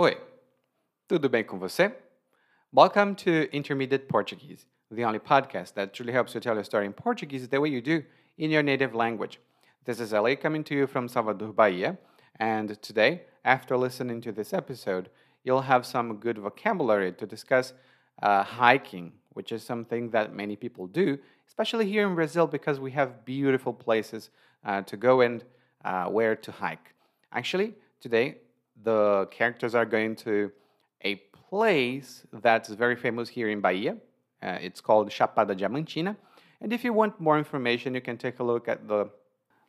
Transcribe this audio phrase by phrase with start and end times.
[0.00, 0.16] Oi,
[1.06, 1.94] tudo bem com você?
[2.72, 6.94] Welcome to Intermediate Portuguese, the only podcast that truly helps you tell a story in
[6.94, 8.02] Portuguese the way you do
[8.38, 9.38] in your native language.
[9.84, 11.98] This is LA coming to you from Salvador, Bahia,
[12.36, 15.10] and today, after listening to this episode,
[15.44, 17.74] you'll have some good vocabulary to discuss
[18.22, 22.92] uh, hiking, which is something that many people do, especially here in Brazil because we
[22.92, 24.30] have beautiful places
[24.64, 25.44] uh, to go and
[25.84, 26.94] uh, where to hike.
[27.32, 28.38] Actually, today
[28.82, 30.50] the characters are going to
[31.04, 31.16] a
[31.48, 33.96] place that's very famous here in Bahia.
[34.42, 36.16] Uh, it's called Chapada Diamantina.
[36.60, 39.10] And if you want more information, you can take a look at the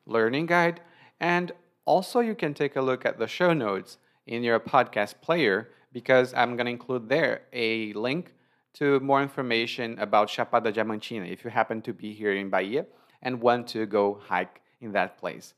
[0.05, 0.81] learning guide.
[1.19, 1.51] And
[1.85, 3.97] also, you can take a look at the show notes
[4.27, 8.33] in your podcast player because I'm going to include there a link
[8.73, 12.85] to more information about Chapada Diamantina if you happen to be here in Bahia
[13.21, 15.53] and want to go hike in that place.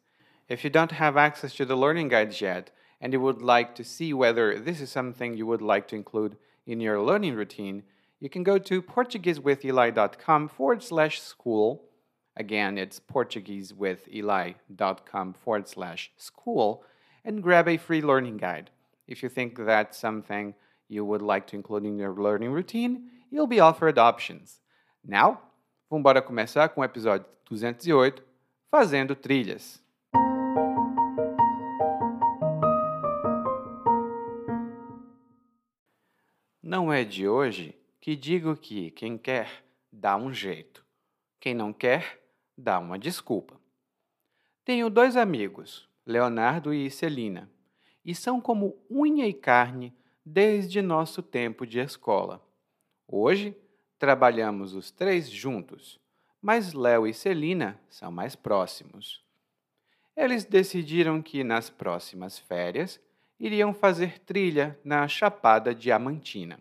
[0.49, 2.72] If you don't have access to the learning guides yet,
[3.03, 6.38] and you would like to see whether this is something you would like to include
[6.66, 7.84] in your learning routine,
[8.22, 11.83] you can go to PortugueseWithEli.com forward slash school.
[12.38, 16.86] Again, it's PortugueseWithEli.com forward slash school
[17.25, 18.69] and grab a free learning guide.
[19.06, 20.53] If you think that's something
[20.88, 24.61] you would like to include in your learning routine, you'll be offered options.
[25.06, 25.41] Now,
[25.91, 28.23] vamos começar com o episódio 208,
[28.72, 29.83] Fazendo Trilhas.
[36.73, 40.83] Não é de hoje que digo que quem quer dá um jeito,
[41.39, 42.19] quem não quer
[42.57, 43.61] dá uma desculpa.
[44.66, 47.47] Tenho dois amigos, Leonardo e Celina,
[48.03, 49.94] e são como unha e carne
[50.25, 52.44] desde nosso tempo de escola.
[53.07, 53.55] Hoje
[53.99, 55.99] trabalhamos os três juntos,
[56.41, 59.23] mas Léo e Celina são mais próximos.
[60.17, 62.99] Eles decidiram que nas próximas férias
[63.44, 66.58] iriam fazer trilha na Chapada Diamantina.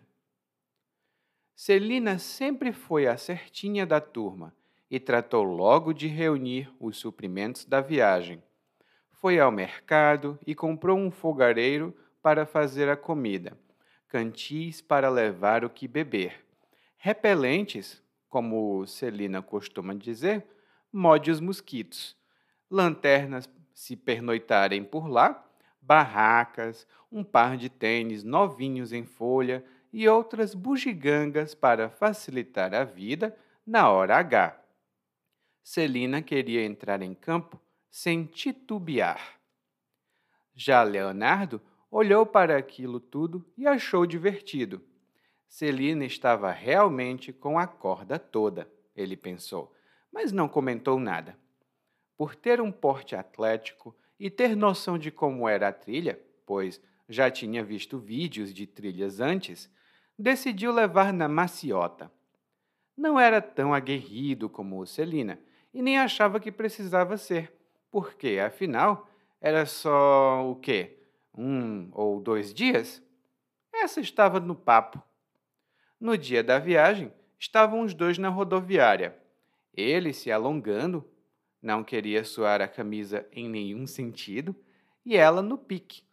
[1.55, 4.53] Celina sempre foi a certinha da turma
[4.91, 8.43] e tratou logo de reunir os suprimentos da viagem.
[9.13, 13.57] Foi ao mercado e comprou um fogareiro para fazer a comida,
[14.09, 16.45] cantis para levar o que beber,
[16.97, 20.45] repelentes, como Celina costuma dizer,
[20.91, 22.17] mode os mosquitos,
[22.69, 25.49] lanternas se pernoitarem por lá
[25.85, 33.37] barracas, um par de tênis novinhos em folha e outras bugigangas para facilitar a vida
[33.65, 34.59] na hora H.
[35.63, 39.39] Celina queria entrar em campo sem titubear.
[40.55, 44.81] Já Leonardo olhou para aquilo tudo e achou divertido.
[45.47, 49.73] Celina estava realmente com a corda toda, ele pensou,
[50.11, 51.37] mas não comentou nada.
[52.17, 57.29] Por ter um porte atlético, e ter noção de como era a trilha, pois já
[57.29, 59.69] tinha visto vídeos de trilhas antes,
[60.17, 62.11] decidiu levar na maciota.
[62.95, 65.39] Não era tão aguerrido como o Celina
[65.73, 67.51] e nem achava que precisava ser,
[67.89, 69.09] porque, afinal,
[69.41, 70.99] era só o quê?
[71.35, 73.01] Um ou dois dias?
[73.73, 75.01] Essa estava no papo.
[75.99, 79.17] No dia da viagem, estavam os dois na rodoviária,
[79.73, 81.03] ele se alongando
[81.63, 84.53] não queria suar a camisa em nenhum sentido,
[85.05, 86.03] e ela no pique,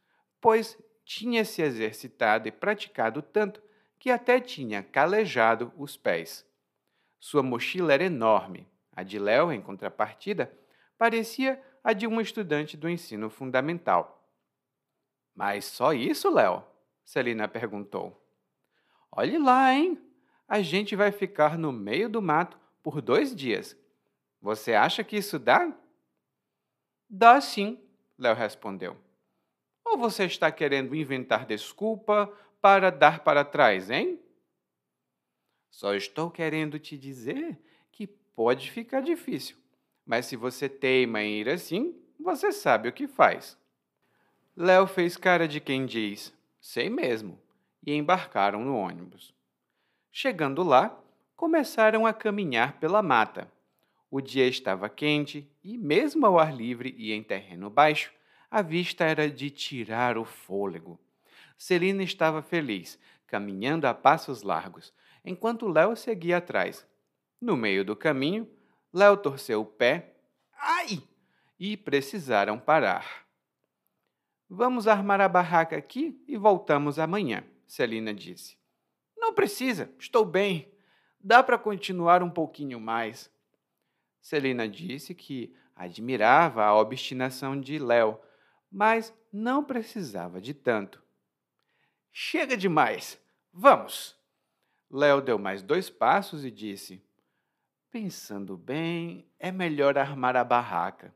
[0.41, 3.60] pois tinha se exercitado e praticado tanto
[3.99, 6.47] que até tinha calejado os pés.
[7.19, 8.66] Sua mochila era enorme.
[8.93, 10.56] A de Léo, em contrapartida,
[10.97, 14.33] parecia a de um estudante do ensino fundamental.
[15.34, 16.65] Mas só isso, Léo?
[17.05, 18.25] Celina perguntou.
[19.10, 20.00] Olhe lá, hein?
[20.47, 23.77] A gente vai ficar no meio do mato por dois dias
[24.41, 25.71] você acha que isso dá?
[27.09, 27.78] Dá sim,
[28.19, 28.97] Léo respondeu.
[29.84, 34.21] Ou você está querendo inventar desculpa para dar para trás, hein?
[35.71, 37.59] Só estou querendo te dizer
[37.93, 39.56] que pode ficar difícil,
[40.06, 43.59] mas se você teima em ir assim, você sabe o que faz.
[44.57, 47.41] Léo fez cara de quem diz: sei mesmo,
[47.87, 49.34] e embarcaram no ônibus.
[50.10, 50.98] Chegando lá,
[51.37, 53.51] começaram a caminhar pela mata
[54.10, 58.12] o dia estava quente e, mesmo ao ar livre e em terreno baixo,
[58.51, 60.98] a vista era de tirar o fôlego.
[61.57, 64.92] Celina estava feliz, caminhando a passos largos,
[65.24, 66.86] enquanto Léo seguia atrás.
[67.41, 68.51] No meio do caminho,
[68.92, 70.16] Léo torceu o pé.
[70.59, 71.03] Ai!
[71.59, 73.24] E precisaram parar.
[74.48, 78.59] Vamos armar a barraca aqui e voltamos amanhã, Celina disse.
[79.16, 80.72] Não precisa, estou bem.
[81.21, 83.30] Dá para continuar um pouquinho mais.
[84.21, 88.19] Celina disse que admirava a obstinação de Léo,
[88.71, 91.03] mas não precisava de tanto.
[92.13, 93.21] Chega demais!
[93.53, 94.17] Vamos!
[94.91, 97.03] Léo deu mais dois passos e disse:
[97.91, 101.15] Pensando bem, é melhor armar a barraca.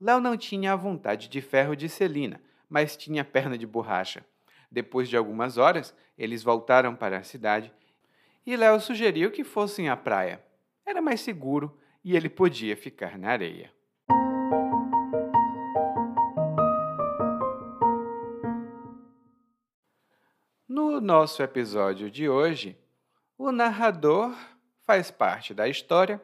[0.00, 4.24] Léo não tinha a vontade de ferro de Celina, mas tinha perna de borracha.
[4.70, 7.72] Depois de algumas horas, eles voltaram para a cidade
[8.44, 10.42] e Léo sugeriu que fossem à praia.
[10.84, 13.72] Era mais seguro e ele podia ficar na areia.
[20.68, 22.76] No nosso episódio de hoje,
[23.36, 24.34] o narrador
[24.82, 26.22] faz parte da história,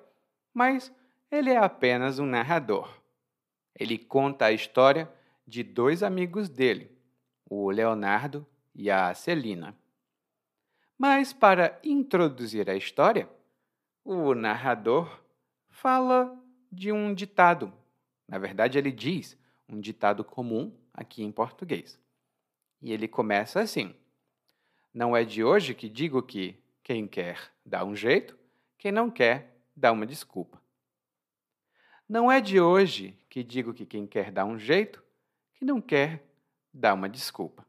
[0.52, 0.92] mas
[1.30, 2.88] ele é apenas um narrador.
[3.78, 5.10] Ele conta a história
[5.46, 6.90] de dois amigos dele,
[7.48, 9.76] o Leonardo e a Celina.
[10.96, 13.28] Mas para introduzir a história,
[14.04, 15.20] o narrador
[15.80, 16.36] fala
[16.70, 17.72] de um ditado.
[18.26, 19.38] Na verdade, ele diz
[19.68, 21.98] um ditado comum aqui em português.
[22.82, 23.94] E ele começa assim:
[24.92, 28.36] Não é de hoje que digo que quem quer dá um jeito,
[28.76, 30.60] quem não quer dá uma desculpa.
[32.08, 35.04] Não é de hoje que digo que quem quer dá um jeito,
[35.54, 36.24] quem não quer
[36.72, 37.66] dá uma desculpa.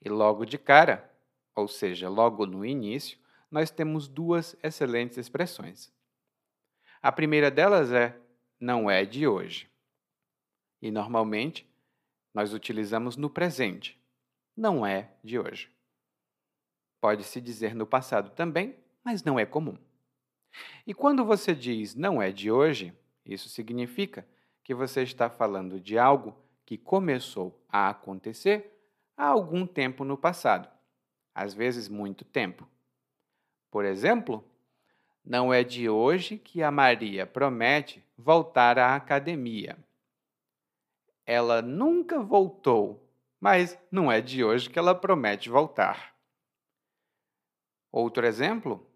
[0.00, 1.10] E logo de cara,
[1.54, 3.18] ou seja, logo no início,
[3.50, 5.92] nós temos duas excelentes expressões.
[7.04, 8.18] A primeira delas é
[8.58, 9.70] não é de hoje.
[10.80, 11.68] E normalmente
[12.32, 14.02] nós utilizamos no presente.
[14.56, 15.70] Não é de hoje.
[17.02, 18.74] Pode-se dizer no passado também,
[19.04, 19.76] mas não é comum.
[20.86, 24.26] E quando você diz não é de hoje, isso significa
[24.62, 26.34] que você está falando de algo
[26.64, 28.80] que começou a acontecer
[29.14, 30.70] há algum tempo no passado,
[31.34, 32.66] às vezes muito tempo.
[33.70, 34.42] Por exemplo,
[35.24, 39.78] não é de hoje que a Maria promete voltar à academia.
[41.24, 43.08] Ela nunca voltou,
[43.40, 46.14] mas não é de hoje que ela promete voltar.
[47.90, 48.86] Outro exemplo?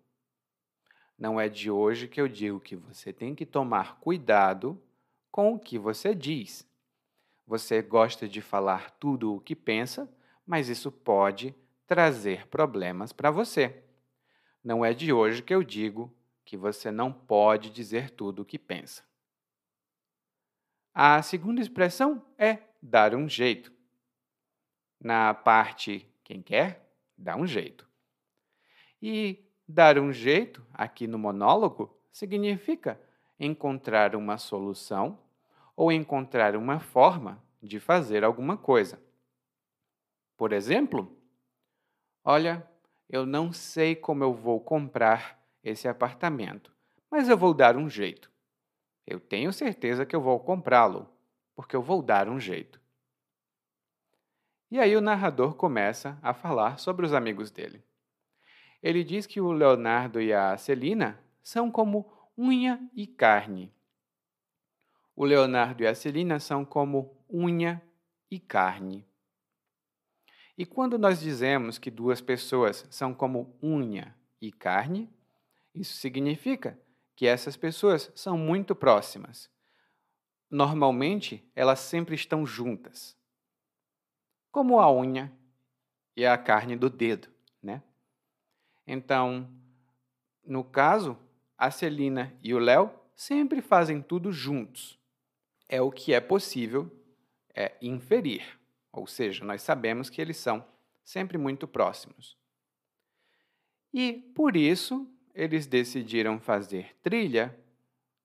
[1.18, 4.80] Não é de hoje que eu digo que você tem que tomar cuidado
[5.30, 6.68] com o que você diz.
[7.46, 10.08] Você gosta de falar tudo o que pensa,
[10.46, 11.54] mas isso pode
[11.86, 13.82] trazer problemas para você.
[14.62, 16.12] Não é de hoje que eu digo
[16.48, 19.02] que você não pode dizer tudo o que pensa.
[20.94, 23.70] A segunda expressão é dar um jeito.
[24.98, 27.86] Na parte quem quer, dá um jeito.
[29.02, 32.98] E dar um jeito, aqui no monólogo, significa
[33.38, 35.22] encontrar uma solução
[35.76, 38.98] ou encontrar uma forma de fazer alguma coisa.
[40.34, 41.14] Por exemplo,
[42.24, 42.66] olha,
[43.06, 46.72] eu não sei como eu vou comprar esse apartamento,
[47.10, 48.30] mas eu vou dar um jeito.
[49.06, 51.08] Eu tenho certeza que eu vou comprá-lo,
[51.54, 52.80] porque eu vou dar um jeito.
[54.70, 57.82] E aí o narrador começa a falar sobre os amigos dele.
[58.82, 63.72] Ele diz que o Leonardo e a Celina são como unha e carne.
[65.16, 67.82] O Leonardo e a Celina são como unha
[68.30, 69.06] e carne.
[70.56, 75.08] E quando nós dizemos que duas pessoas são como unha e carne,
[75.74, 76.78] isso significa
[77.14, 79.50] que essas pessoas são muito próximas.
[80.50, 83.16] Normalmente, elas sempre estão juntas.
[84.50, 85.32] Como a unha
[86.16, 87.28] e a carne do dedo,
[87.62, 87.82] né?
[88.86, 89.48] Então,
[90.44, 91.18] no caso,
[91.56, 94.98] a Celina e o Léo sempre fazem tudo juntos
[95.68, 96.90] é o que é possível
[97.54, 98.58] é, inferir,
[98.90, 100.64] ou seja, nós sabemos que eles são
[101.04, 102.36] sempre muito próximos.
[103.92, 107.56] E por isso eles decidiram fazer trilha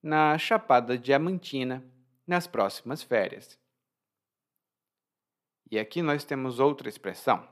[0.02, 1.84] na Chapada Diamantina
[2.26, 3.60] nas próximas férias.
[5.70, 7.48] E aqui nós temos outra expressão,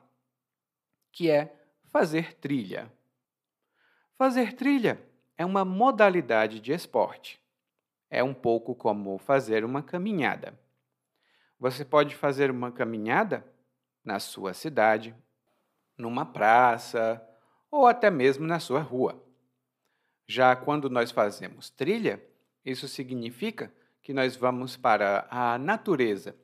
[1.12, 1.56] que é
[1.90, 2.92] fazer trilha.
[4.18, 5.02] Fazer trilha
[5.38, 7.42] é uma modalidade de esporte
[8.12, 10.54] é um pouco como fazer uma caminhada.
[11.58, 13.46] Você pode fazer uma caminhada
[14.04, 15.16] na sua cidade,
[15.98, 17.26] numa praça
[17.72, 19.24] ou até mesmo na sua rua.
[20.32, 22.26] Já quando nós fazemos trilha,
[22.64, 23.70] isso significa
[24.02, 26.38] que nós vamos para a natureza.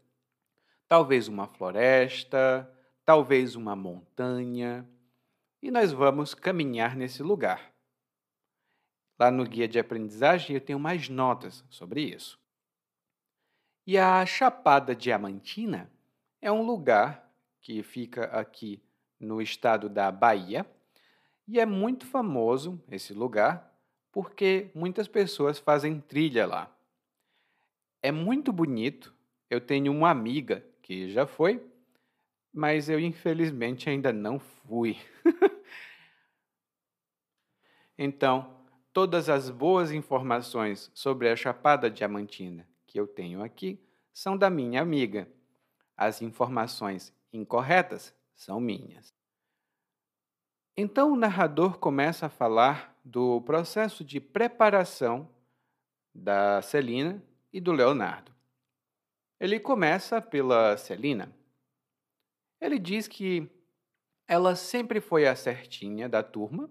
[0.89, 2.69] Talvez uma floresta,
[3.05, 4.85] talvez uma montanha,
[5.61, 7.71] e nós vamos caminhar nesse lugar.
[9.17, 12.37] Lá no guia de aprendizagem eu tenho mais notas sobre isso.
[13.85, 15.89] E a Chapada Diamantina
[16.41, 18.83] é um lugar que fica aqui
[19.17, 20.69] no estado da Bahia
[21.47, 23.76] e é muito famoso esse lugar
[24.17, 26.75] porque muitas pessoas fazem trilha lá.
[28.01, 29.13] É muito bonito.
[29.47, 31.63] Eu tenho uma amiga que já foi.
[32.51, 34.97] mas eu infelizmente ainda não fui.
[37.95, 43.79] então, todas as boas informações sobre a Chapada Diamantina que eu tenho aqui
[44.11, 45.27] são da minha amiga.
[45.95, 49.13] As informações incorretas são minhas.
[50.75, 55.29] Então o narrador começa a falar do processo de preparação
[56.13, 57.23] da Celina
[57.53, 58.33] e do Leonardo.
[59.39, 61.33] Ele começa pela Celina.
[62.59, 63.49] Ele diz que
[64.27, 66.69] ela sempre foi a certinha da turma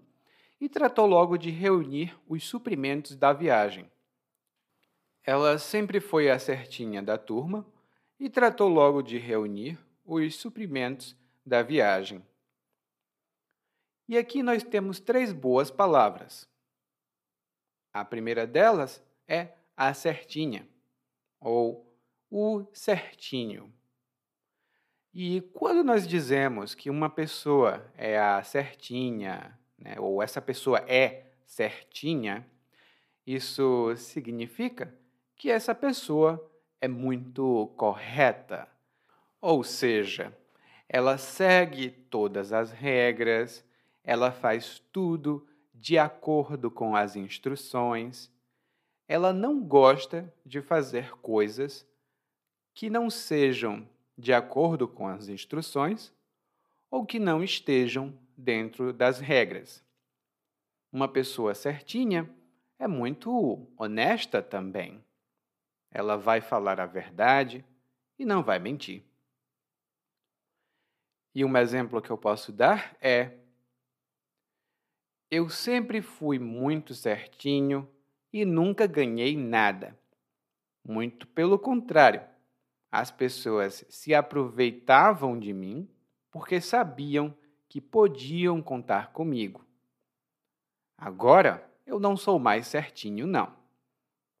[0.61, 3.89] e tratou logo de reunir os suprimentos da viagem.
[5.23, 7.65] Ela sempre foi a certinha da turma
[8.19, 12.23] e tratou logo de reunir os suprimentos da viagem.
[14.07, 16.47] E aqui nós temos três boas palavras.
[17.93, 20.67] A primeira delas é a certinha,
[21.39, 21.93] ou
[22.29, 23.73] o certinho.
[25.13, 31.25] E quando nós dizemos que uma pessoa é a certinha, né, ou essa pessoa é
[31.45, 32.45] certinha,
[33.25, 34.93] isso significa
[35.35, 36.49] que essa pessoa
[36.79, 38.67] é muito correta.
[39.41, 40.35] Ou seja,
[40.87, 43.65] ela segue todas as regras,
[44.07, 48.31] ela faz tudo de acordo com as instruções.
[49.05, 51.85] Ela não gosta de fazer coisas
[52.73, 53.85] que não sejam
[54.17, 56.13] de acordo com as instruções
[56.89, 59.83] ou que não estejam dentro das regras.
[60.89, 62.33] Uma pessoa certinha
[62.79, 65.03] é muito honesta também.
[65.91, 67.65] Ela vai falar a verdade
[68.17, 69.03] e não vai mentir.
[71.35, 73.33] E um exemplo que eu posso dar é
[75.29, 77.87] eu sempre fui muito certinho
[78.31, 79.97] e nunca ganhei nada.
[80.83, 82.21] Muito pelo contrário,
[82.91, 85.89] as pessoas se aproveitavam de mim
[86.31, 87.35] porque sabiam
[87.67, 89.65] que podiam contar comigo.
[90.97, 93.55] Agora eu não sou mais certinho, não.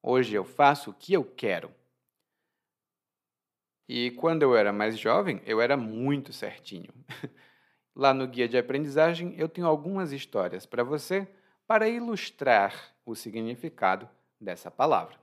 [0.01, 1.71] Hoje eu faço o que eu quero.
[3.89, 6.93] E quando eu era mais jovem, eu era muito certinho.
[7.97, 11.27] Lá no guia de aprendizagem, eu tenho algumas histórias para você
[11.65, 14.07] para ilustrar o significado
[14.39, 15.17] dessa palavra.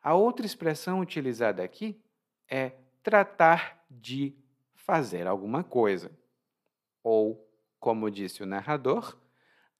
[0.00, 2.00] A outra expressão utilizada aqui
[2.48, 4.38] é tratar de
[4.72, 6.16] fazer alguma coisa.
[7.02, 7.44] Ou,
[7.80, 9.18] como disse o narrador,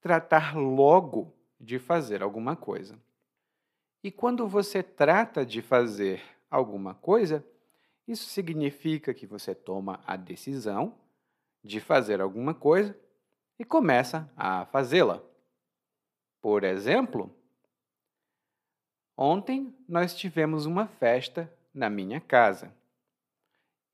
[0.01, 2.99] tratar logo de fazer alguma coisa.
[4.03, 7.47] E quando você trata de fazer alguma coisa,
[8.05, 11.06] isso significa que você toma a decisão
[11.67, 12.97] de fazer alguma coisa
[13.59, 15.23] e começa a fazê-la.
[16.41, 17.35] Por exemplo,
[19.17, 22.73] ontem nós tivemos uma festa na minha casa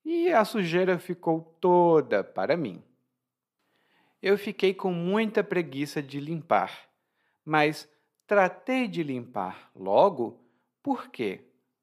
[0.05, 2.83] e a sujeira ficou toda para mim.
[4.21, 6.87] Eu fiquei com muita preguiça de limpar,
[7.43, 7.89] mas
[8.27, 10.39] tratei de limpar logo
[10.81, 11.41] porque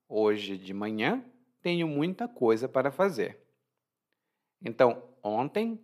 [0.08, 1.24] hoje de manhã
[1.60, 3.38] tenho muita coisa para fazer.
[4.62, 5.82] Então, ontem,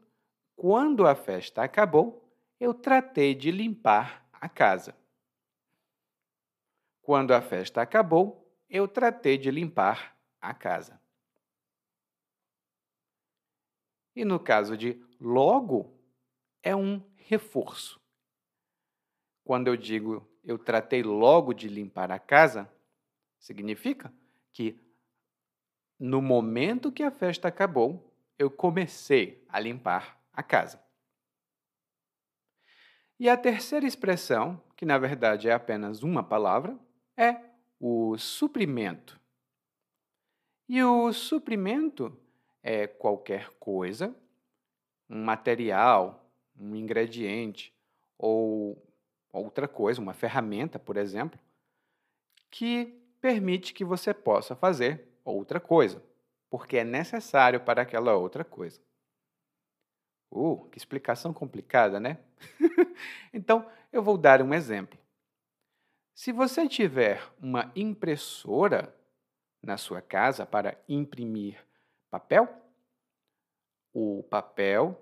[0.54, 2.28] quando a festa acabou,
[2.58, 4.96] eu tratei de limpar a casa.
[7.02, 11.00] Quando a festa acabou, eu tratei de limpar a casa.
[14.14, 15.92] E no caso de logo,
[16.62, 18.00] é um reforço.
[19.44, 22.72] Quando eu digo eu tratei logo de limpar a casa,
[23.36, 24.12] significa
[24.52, 24.80] que
[25.98, 30.82] no momento que a festa acabou, eu comecei a limpar a casa.
[33.18, 36.78] E a terceira expressão, que na verdade é apenas uma palavra,
[37.16, 37.40] é
[37.80, 39.18] o suprimento.
[40.68, 42.14] E o suprimento
[42.62, 44.14] é qualquer coisa,
[45.08, 46.28] um material,
[46.58, 47.72] um ingrediente
[48.18, 48.82] ou
[49.32, 51.38] outra coisa, uma ferramenta, por exemplo,
[52.50, 56.02] que permite que você possa fazer outra coisa
[56.50, 58.80] porque é necessário para aquela outra coisa.
[60.30, 62.18] Uh, que explicação complicada, né?
[63.32, 64.98] então, eu vou dar um exemplo.
[66.14, 68.94] Se você tiver uma impressora
[69.62, 71.62] na sua casa para imprimir
[72.10, 72.48] papel,
[73.92, 75.00] o papel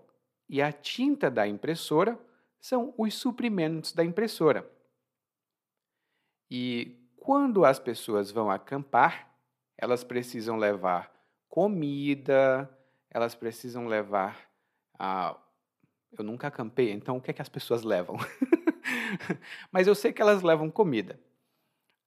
[0.49, 2.19] e a tinta da impressora
[2.61, 4.69] são os suprimentos da impressora.
[6.51, 9.33] E quando as pessoas vão acampar,
[9.77, 11.14] elas precisam levar
[11.55, 12.69] comida,
[13.09, 14.51] elas precisam levar
[14.99, 15.39] a.
[16.19, 18.17] Eu nunca acampei, então o que é que as pessoas levam?
[19.71, 21.17] Mas eu sei que elas levam comida.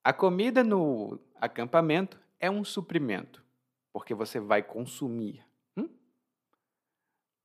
[0.04, 3.42] A comida no acampamento é um suprimento,
[3.94, 5.46] porque você vai consumir.
[5.78, 5.88] Hum?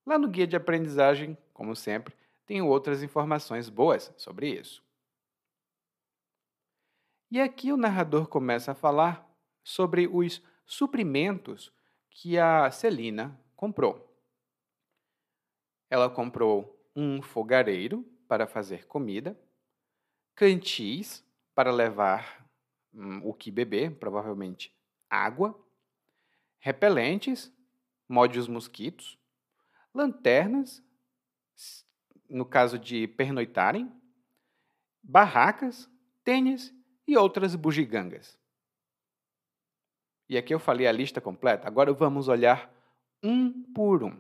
[0.04, 4.82] Lá no guia de aprendizagem, como sempre, tenho outras informações boas sobre isso.
[7.30, 9.24] E aqui o narrador começa a falar
[9.62, 11.72] sobre os suprimentos
[12.14, 14.08] que a Celina comprou.
[15.90, 19.38] Ela comprou um fogareiro para fazer comida,
[20.34, 22.48] cantis para levar
[22.92, 24.74] hum, o que beber, provavelmente
[25.08, 25.58] água,
[26.58, 27.52] repelentes,
[28.08, 29.18] mode os mosquitos,
[29.94, 30.82] lanternas,
[32.28, 33.92] no caso de pernoitarem,
[35.02, 35.90] barracas,
[36.24, 36.74] tênis
[37.06, 38.41] e outras bugigangas.
[40.32, 42.72] E aqui eu falei a lista completa, agora vamos olhar
[43.22, 44.18] um por um.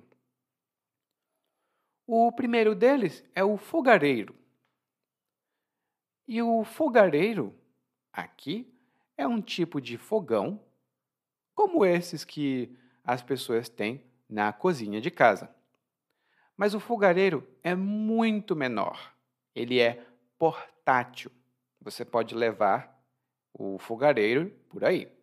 [2.06, 4.36] O primeiro deles é o fogareiro.
[6.28, 7.58] E o fogareiro,
[8.12, 8.70] aqui,
[9.16, 10.62] é um tipo de fogão,
[11.54, 15.48] como esses que as pessoas têm na cozinha de casa.
[16.54, 19.14] Mas o fogareiro é muito menor.
[19.54, 20.06] Ele é
[20.38, 21.32] portátil.
[21.80, 23.02] Você pode levar
[23.54, 25.21] o fogareiro por aí.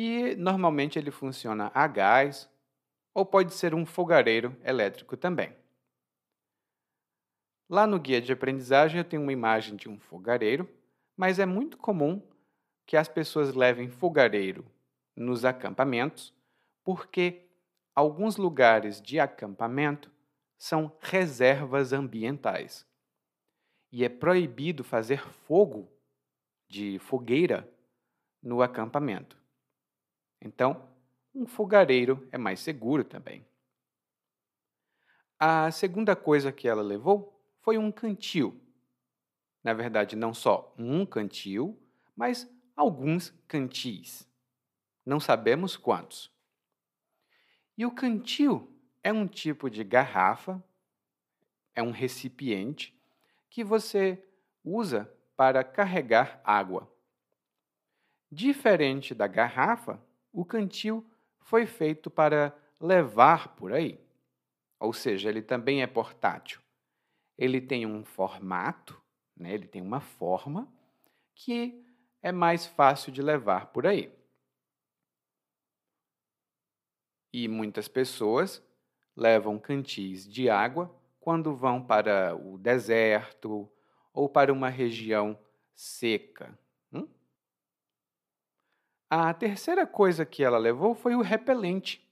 [0.00, 2.48] E normalmente ele funciona a gás
[3.12, 5.52] ou pode ser um fogareiro elétrico também.
[7.68, 10.72] Lá no guia de aprendizagem eu tenho uma imagem de um fogareiro,
[11.16, 12.22] mas é muito comum
[12.86, 14.64] que as pessoas levem fogareiro
[15.16, 16.32] nos acampamentos,
[16.84, 17.48] porque
[17.92, 20.12] alguns lugares de acampamento
[20.56, 22.86] são reservas ambientais.
[23.90, 25.90] E é proibido fazer fogo
[26.68, 27.68] de fogueira
[28.40, 29.36] no acampamento.
[30.40, 30.88] Então,
[31.34, 33.46] um fogareiro é mais seguro também.
[35.38, 38.60] A segunda coisa que ela levou foi um cantil.
[39.62, 41.78] Na verdade, não só um cantil,
[42.16, 44.28] mas alguns cantis.
[45.04, 46.30] Não sabemos quantos.
[47.76, 48.68] E o cantil
[49.02, 50.62] é um tipo de garrafa,
[51.74, 52.98] é um recipiente
[53.48, 54.22] que você
[54.64, 56.92] usa para carregar água.
[58.30, 61.04] Diferente da garrafa, o cantil
[61.40, 64.00] foi feito para levar por aí.
[64.78, 66.60] Ou seja, ele também é portátil.
[67.36, 69.00] Ele tem um formato,
[69.36, 69.52] né?
[69.52, 70.72] ele tem uma forma
[71.34, 71.84] que
[72.20, 74.12] é mais fácil de levar por aí.
[77.32, 78.62] E muitas pessoas
[79.14, 83.70] levam cantis de água quando vão para o deserto
[84.12, 85.38] ou para uma região
[85.74, 86.58] seca.
[89.10, 92.06] A terceira coisa que ela levou foi o repelente.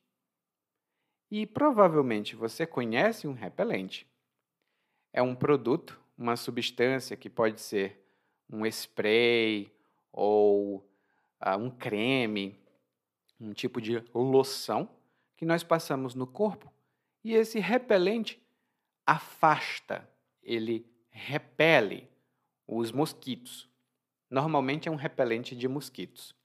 [1.31, 4.07] E provavelmente você conhece um repelente.
[5.13, 8.03] É um produto, uma substância que pode ser
[8.49, 9.71] um spray
[10.13, 10.79] ou
[11.45, 12.59] uh, um creme,
[13.41, 14.89] um tipo de loção
[15.37, 16.73] que nós passamos no corpo
[17.27, 18.41] e esse repelente
[19.05, 20.09] afasta,
[20.41, 22.09] ele repele
[22.69, 23.69] os mosquitos.
[24.31, 26.37] Normalmente é um repelente de mosquitos.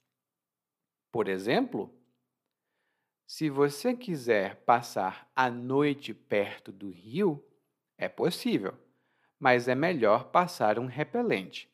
[1.12, 1.94] Por exemplo,
[3.28, 7.44] se você quiser passar a noite perto do rio,
[7.98, 8.78] é possível,
[9.40, 11.70] mas é melhor passar um repelente,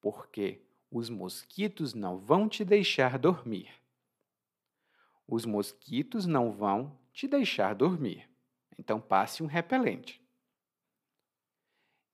[0.00, 3.70] porque os mosquitos não vão te deixar dormir.
[5.26, 8.28] Os mosquitos não vão te deixar dormir.
[8.78, 10.22] Então passe um repelente.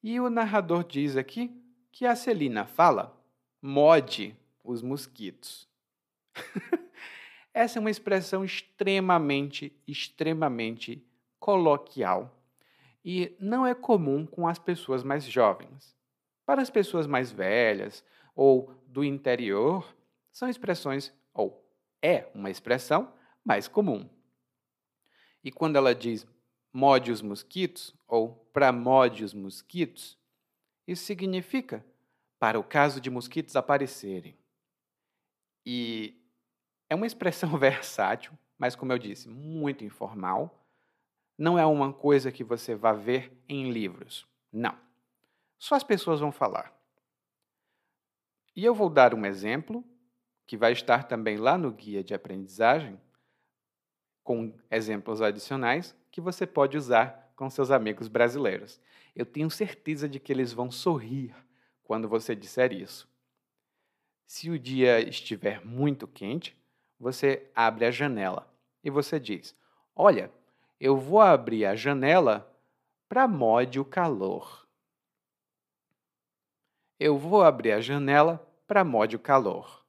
[0.03, 3.17] E o narrador diz aqui que a Celina fala:
[3.63, 5.69] mode os mosquitos.
[7.55, 11.07] Essa é uma expressão extremamente, extremamente
[11.39, 12.35] coloquial
[13.05, 15.95] e não é comum com as pessoas mais jovens.
[16.47, 19.95] Para as pessoas mais velhas ou do interior,
[20.33, 21.65] são expressões, ou
[22.03, 23.13] é uma expressão
[23.45, 24.09] mais comum.
[25.43, 26.27] E quando ela diz
[26.73, 30.19] mode os mosquitos ou para mode os mosquitos,
[30.87, 31.85] isso significa
[32.39, 34.37] para o caso de mosquitos aparecerem.
[35.65, 36.21] E
[36.95, 40.65] é uma expressão versátil, mas, como eu disse, muito informal.
[41.37, 44.27] Não é uma coisa que você vá ver em livros.
[44.53, 44.79] Não.
[45.59, 46.73] Só as pessoas vão falar.
[48.55, 49.85] E eu vou dar um exemplo,
[50.47, 53.01] que vai estar também lá no guia de aprendizagem,
[54.23, 58.81] com exemplos adicionais que você pode usar com seus amigos brasileiros.
[59.17, 61.35] Eu tenho certeza de que eles vão sorrir
[61.83, 63.09] quando você disser isso.
[64.25, 66.57] Se o dia estiver muito quente,
[66.99, 68.53] você abre a janela
[68.83, 69.57] e você diz:
[69.95, 70.33] Olha,
[70.81, 72.51] eu vou abrir a janela
[73.09, 74.69] para mode o calor.
[76.99, 79.85] Eu vou abrir a janela para mode o calor.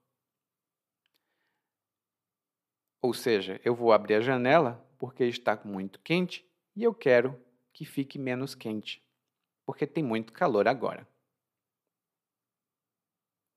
[3.02, 6.44] Ou seja, eu vou abrir a janela porque está muito quente
[6.76, 7.39] e eu quero
[7.72, 9.04] que fique menos quente,
[9.65, 11.08] porque tem muito calor agora.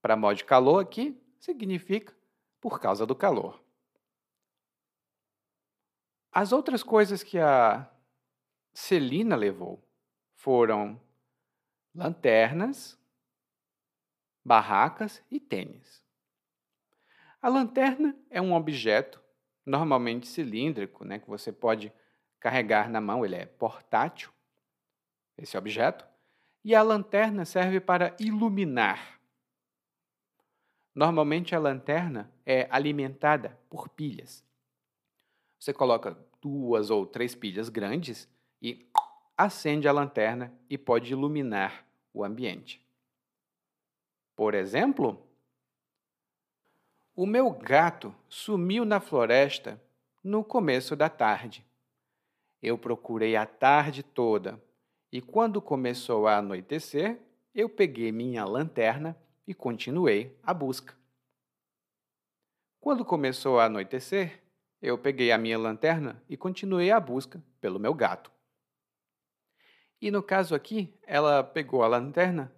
[0.03, 2.18] Para modo de calor aqui significa
[2.61, 3.63] por causa do calor.
[6.33, 7.91] As outras coisas que a
[8.73, 9.83] Celina levou
[10.35, 11.01] foram
[11.95, 12.99] lanternas,
[14.45, 16.03] barracas e tênis.
[17.41, 19.21] A lanterna é um objeto
[19.65, 21.93] normalmente cilíndrico, né, que você pode
[22.41, 24.31] carregar na mão, ele é portátil,
[25.37, 26.07] esse objeto,
[26.65, 29.21] e a lanterna serve para iluminar.
[30.95, 34.43] Normalmente a lanterna é alimentada por pilhas.
[35.61, 38.27] Você coloca duas ou três pilhas grandes
[38.63, 38.89] e
[39.37, 42.83] acende a lanterna e pode iluminar o ambiente.
[44.35, 45.23] Por exemplo,
[47.15, 49.79] o meu gato sumiu na floresta
[50.25, 51.67] no começo da tarde.
[52.63, 54.59] Eu procurei a tarde toda
[55.13, 57.21] e, quando começou a anoitecer,
[57.55, 59.15] eu peguei minha lanterna
[59.47, 60.97] e continuei a busca.
[62.89, 64.43] Quando começou a anoitecer,
[64.81, 68.33] eu peguei a minha lanterna e continuei a busca pelo meu gato.
[70.01, 72.51] E no caso aqui, ela pegou a lanterna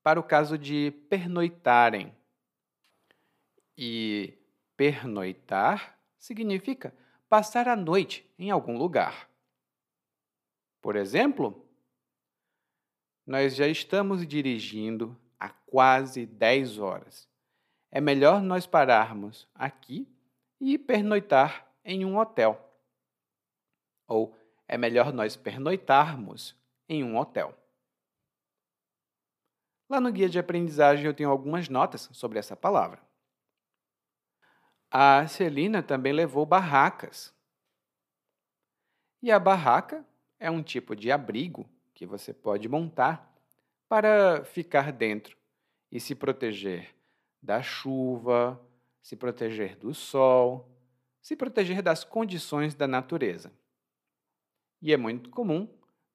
[0.00, 2.14] para o caso de pernoitarem
[3.76, 4.38] e
[4.76, 6.94] pernoitar significa
[7.28, 9.28] passar a noite em algum lugar.
[10.80, 11.66] Por exemplo,
[13.26, 17.31] nós já estamos dirigindo há quase 10 horas.
[17.94, 20.08] É melhor nós pararmos aqui
[20.58, 22.58] e pernoitar em um hotel.
[24.08, 24.34] Ou
[24.66, 26.56] é melhor nós pernoitarmos
[26.88, 27.54] em um hotel.
[29.90, 32.98] Lá no guia de aprendizagem eu tenho algumas notas sobre essa palavra.
[34.90, 37.34] A Celina também levou barracas.
[39.22, 40.02] E a barraca
[40.40, 43.30] é um tipo de abrigo que você pode montar
[43.86, 45.36] para ficar dentro
[45.90, 46.94] e se proteger
[47.42, 48.60] da chuva,
[49.02, 50.70] se proteger do sol,
[51.20, 53.52] se proteger das condições da natureza.
[54.80, 55.68] E é muito comum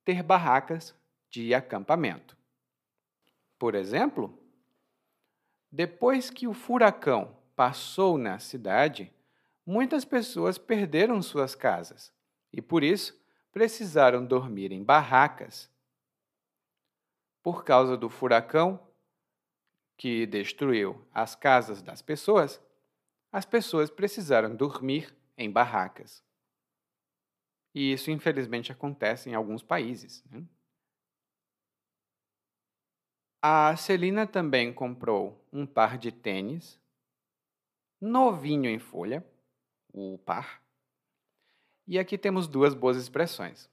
[0.06, 0.96] ter barracas
[1.30, 2.38] de acampamento.
[3.60, 4.38] Por exemplo,
[5.72, 9.14] depois que o furacão passou na cidade,
[9.66, 12.14] muitas pessoas perderam suas casas
[12.54, 13.20] e, por isso,
[13.52, 15.70] precisaram dormir em barracas.
[17.42, 18.87] Por causa do furacão
[19.98, 22.62] que destruiu as casas das pessoas,
[23.32, 26.24] as pessoas precisaram dormir em barracas.
[27.74, 30.24] E isso, infelizmente, acontece em alguns países.
[30.32, 30.44] Né?
[33.42, 36.80] A Celina também comprou um par de tênis
[38.00, 39.26] novinho em folha,
[39.92, 40.62] o par.
[41.88, 43.70] E aqui temos duas boas expressões.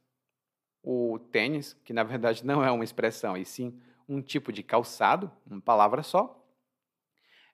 [0.82, 3.78] O tênis, que na verdade não é uma expressão, e sim
[4.08, 6.44] um tipo de calçado, uma palavra só,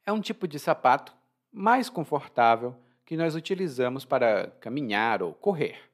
[0.04, 1.14] é um tipo de sapato
[1.52, 5.90] mais confortável que nós utilizamos para caminhar ou correr.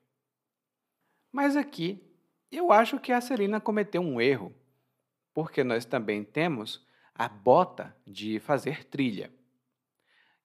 [1.32, 2.02] Mas aqui
[2.50, 4.54] eu acho que a Celina cometeu um erro,
[5.34, 9.32] porque nós também temos a bota de fazer trilha.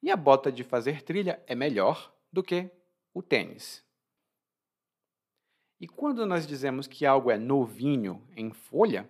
[0.02, 2.70] E a bota de fazer trilha é melhor do que
[3.14, 3.86] o tênis.
[5.80, 9.10] E quando nós dizemos que algo é novinho em folha,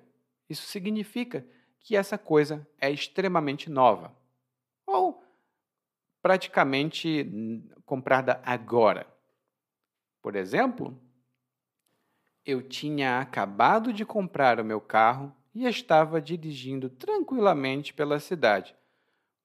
[0.51, 1.45] isso significa
[1.79, 4.15] que essa coisa é extremamente nova
[4.85, 5.23] ou
[6.21, 7.27] praticamente
[7.85, 9.07] comprada agora.
[10.21, 11.01] Por exemplo,
[12.45, 18.75] eu tinha acabado de comprar o meu carro e estava dirigindo tranquilamente pela cidade,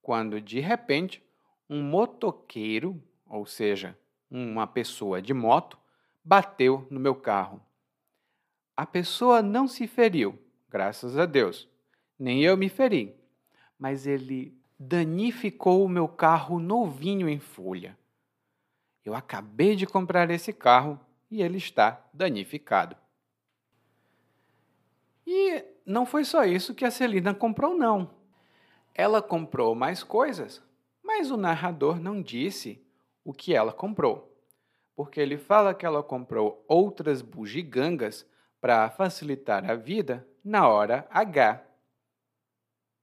[0.03, 1.23] quando de repente
[1.69, 3.99] um motoqueiro, ou seja,
[4.31, 5.79] uma pessoa de moto,
[6.23, 7.64] bateu no meu carro.
[8.77, 11.68] A pessoa não se feriu, graças a Deus.
[12.18, 13.14] Nem eu me feri,
[13.79, 17.96] mas ele danificou o meu carro novinho em folha.
[19.05, 20.98] Eu acabei de comprar esse carro
[21.31, 22.96] e ele está danificado.
[25.26, 28.11] E não foi só isso que a Celina comprou, não.
[28.94, 30.62] Ela comprou mais coisas
[31.07, 32.85] mas o narrador não disse
[33.24, 34.37] o que ela comprou,
[34.94, 38.29] porque ele fala que ela comprou outras bugigangas
[38.61, 41.64] para facilitar a vida na hora H.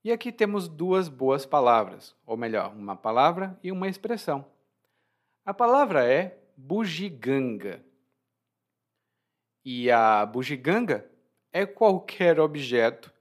[0.03, 4.45] E aqui temos duas boas palavras, ou melhor, uma palavra e uma expressão.
[5.45, 7.83] A palavra é bugiganga.
[9.63, 11.09] E a bugiganga
[11.51, 13.13] é qualquer objeto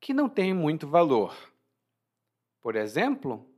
[0.00, 1.36] que não tem muito valor.
[2.60, 3.48] Por exemplo,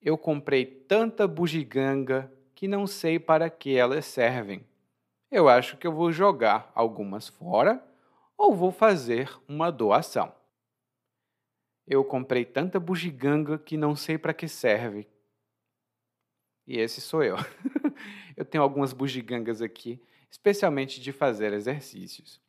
[0.00, 4.66] eu comprei tanta bugiganga que não sei para que elas servem.
[5.30, 7.84] Eu acho que eu vou jogar algumas fora
[8.36, 10.32] ou vou fazer uma doação.
[11.86, 15.06] Eu comprei tanta bugiganga que não sei para que serve.
[16.66, 17.36] E esse sou eu.
[18.36, 22.40] eu tenho algumas bugigangas aqui, especialmente de fazer exercícios.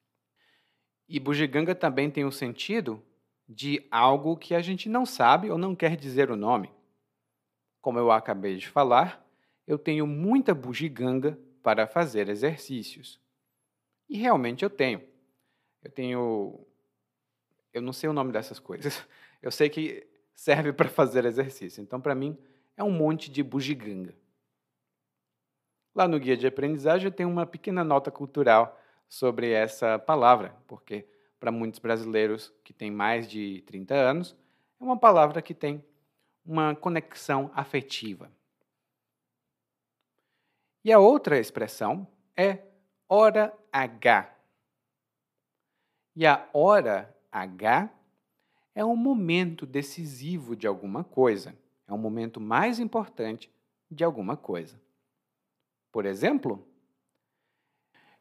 [1.08, 3.02] E bugiganga também tem o sentido
[3.48, 6.70] de algo que a gente não sabe ou não quer dizer o nome.
[7.82, 9.26] Como eu acabei de falar,
[9.66, 13.20] eu tenho muita bugiganga para fazer exercícios.
[14.10, 15.02] E realmente eu tenho.
[15.84, 16.68] Eu tenho.
[17.74, 19.06] Eu não sei o nome dessas coisas.
[19.42, 21.82] Eu sei que serve para fazer exercício.
[21.82, 22.38] Então, para mim,
[22.76, 24.14] é um monte de bugiganga.
[25.96, 31.08] Lá no guia de aprendizagem eu tenho uma pequena nota cultural sobre essa palavra, porque
[31.40, 34.36] para muitos brasileiros que têm mais de 30 anos,
[34.80, 35.84] é uma palavra que tem
[36.46, 38.32] uma conexão afetiva.
[40.84, 42.64] E a outra expressão é
[43.08, 44.34] hora H.
[46.16, 47.90] E a hora H
[48.74, 51.54] é um momento decisivo de alguma coisa,
[51.86, 53.52] é um momento mais importante
[53.92, 54.80] de alguma coisa.
[55.92, 56.66] Por exemplo,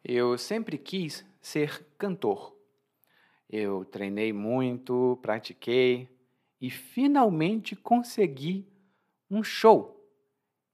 [0.03, 2.57] eu sempre quis ser cantor.
[3.49, 6.09] Eu treinei muito, pratiquei
[6.61, 8.67] e finalmente consegui
[9.31, 9.95] um show.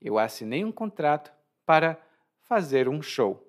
[0.01, 1.34] Eu assinei um contrato
[1.64, 2.00] para
[2.42, 3.44] fazer um show.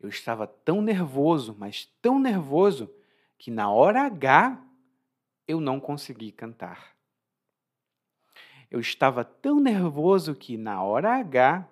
[0.00, 2.92] Eu estava tão nervoso, mas tão nervoso,
[3.38, 4.60] que na hora H
[5.46, 6.96] eu não consegui cantar.
[8.70, 11.68] Eu estava tão nervoso que na hora H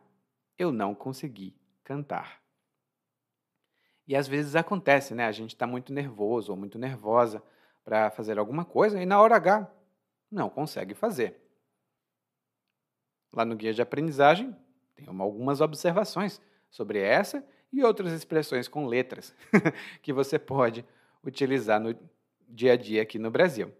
[0.59, 2.41] eu não consegui cantar.
[4.07, 5.27] E às vezes acontece, né?
[5.27, 7.43] A gente está muito nervoso ou muito nervosa
[7.85, 9.71] para fazer alguma coisa e na hora H
[10.31, 11.41] não consegue fazer.
[13.33, 14.55] Lá no guia de aprendizagem
[15.05, 19.35] tem algumas observações sobre essa e outras expressões com letras
[20.03, 20.85] que você pode
[21.25, 21.97] utilizar no
[22.49, 23.73] dia a dia aqui no Brasil.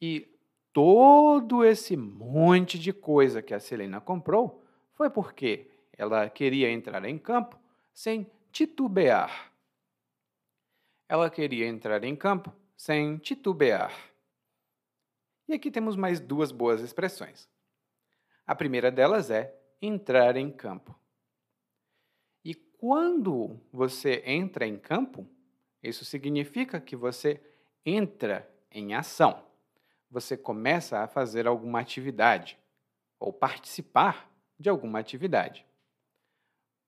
[0.00, 0.28] E
[0.72, 4.62] todo esse monte de coisa que a Celina comprou
[4.94, 7.58] foi porque ela queria entrar em campo
[7.92, 9.52] sem titubear.
[11.08, 13.92] Ela queria entrar em campo sem titubear.
[15.48, 17.48] E aqui temos mais duas boas expressões.
[18.46, 20.94] A primeira delas é entrar em campo.
[22.44, 25.28] E quando você entra em campo,
[25.82, 27.40] isso significa que você
[27.84, 29.44] entra em ação.
[30.10, 32.58] Você começa a fazer alguma atividade
[33.18, 35.66] ou participar de alguma atividade.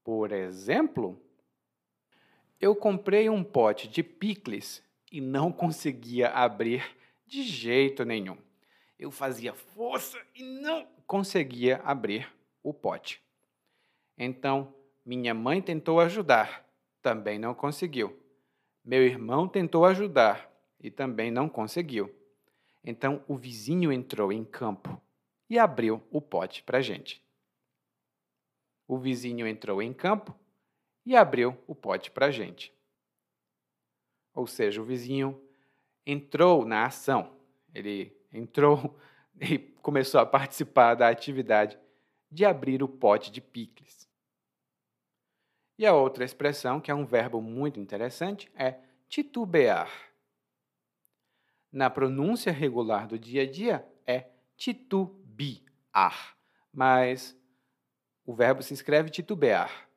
[0.04, 1.20] Por exemplo,
[2.60, 6.84] eu comprei um pote de picles e não conseguia abrir
[7.26, 8.38] de jeito nenhum.
[8.98, 12.30] Eu fazia força e não conseguia abrir
[12.62, 13.22] o pote.
[14.16, 16.68] Então, minha mãe tentou ajudar,
[17.00, 18.18] também não conseguiu.
[18.84, 22.12] Meu irmão tentou ajudar e também não conseguiu.
[22.82, 25.00] Então, o vizinho entrou em campo
[25.48, 27.24] e abriu o pote para a gente.
[28.86, 30.34] O vizinho entrou em campo
[31.04, 32.72] e abriu o pote para a gente.
[34.34, 35.40] Ou seja, o vizinho
[36.06, 37.36] entrou na ação,
[37.74, 38.98] ele entrou
[39.40, 41.78] e começou a participar da atividade
[42.30, 44.08] de abrir o pote de picles.
[45.78, 49.90] E a outra expressão, que é um verbo muito interessante, é titubear.
[51.70, 56.36] Na pronúncia regular do dia a dia é titubear,
[56.72, 57.36] mas
[58.24, 59.88] o verbo se escreve titubear.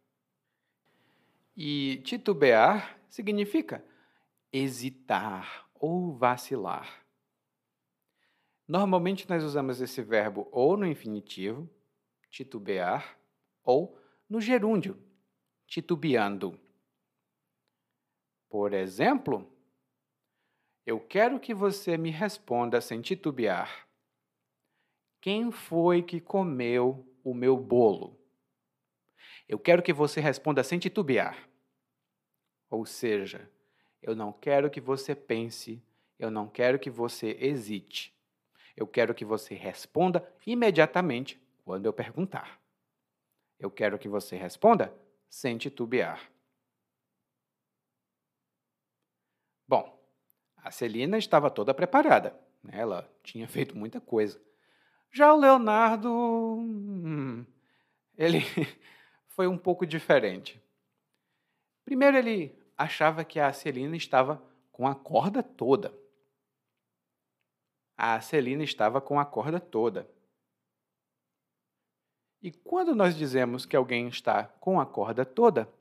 [1.56, 3.84] E titubear significa
[4.54, 7.01] hesitar ou vacilar.
[8.72, 11.70] Normalmente nós usamos esse verbo ou no infinitivo,
[12.30, 13.20] titubear,
[13.62, 14.98] ou no gerúndio,
[15.68, 16.58] titubeando.
[18.50, 19.46] Por exemplo,
[20.86, 23.90] eu quero que você me responda sem titubear.
[25.20, 28.18] Quem foi que comeu o meu bolo?
[29.50, 31.50] Eu quero que você responda sem titubear.
[32.70, 33.52] Ou seja,
[34.02, 35.84] eu não quero que você pense,
[36.18, 38.21] eu não quero que você hesite.
[38.76, 42.60] Eu quero que você responda imediatamente quando eu perguntar.
[43.60, 44.94] Eu quero que você responda
[45.30, 46.32] sem titubear.
[49.68, 49.98] Bom,
[50.58, 52.38] a Celina estava toda preparada.
[52.64, 52.74] Né?
[52.74, 54.42] Ela tinha feito muita coisa.
[55.12, 56.10] Já o Leonardo.
[56.10, 57.46] Hum,
[58.18, 58.42] ele
[59.30, 60.62] foi um pouco diferente.
[61.86, 65.94] Primeiro, ele achava que a Celina estava com a corda toda.
[67.98, 70.10] A Celina estava com a corda toda.
[72.42, 75.72] E quando nós dizemos que alguém está com a corda toda,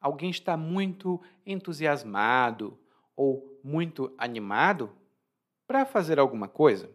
[0.00, 2.78] alguém está muito entusiasmado
[3.16, 4.94] ou muito animado
[5.66, 6.90] para fazer alguma coisa.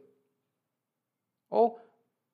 [1.50, 1.80] Ou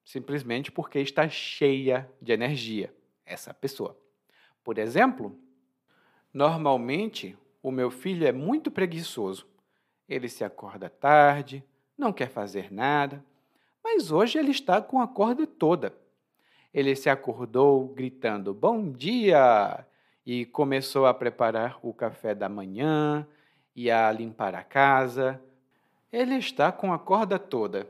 [0.03, 2.93] simplesmente porque está cheia de energia,
[3.25, 3.97] essa pessoa.
[4.63, 5.37] Por exemplo,
[6.33, 9.47] normalmente o meu filho é muito preguiçoso.
[10.07, 11.63] Ele se acorda tarde,
[12.01, 13.23] não quer fazer nada,
[13.83, 15.95] mas hoje ele está com a corda toda.
[16.73, 19.85] Ele se acordou gritando bom dia
[20.25, 23.27] e começou a preparar o café da manhã
[23.75, 25.39] e a limpar a casa.
[26.11, 27.87] Ele está com a corda toda.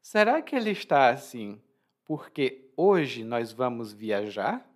[0.00, 1.60] Será que ele está assim
[2.06, 4.66] porque hoje nós vamos viajar?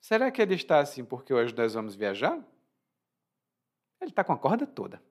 [0.00, 2.42] Será que ele está assim porque hoje nós vamos viajar?
[4.00, 5.09] Ele está com a corda toda.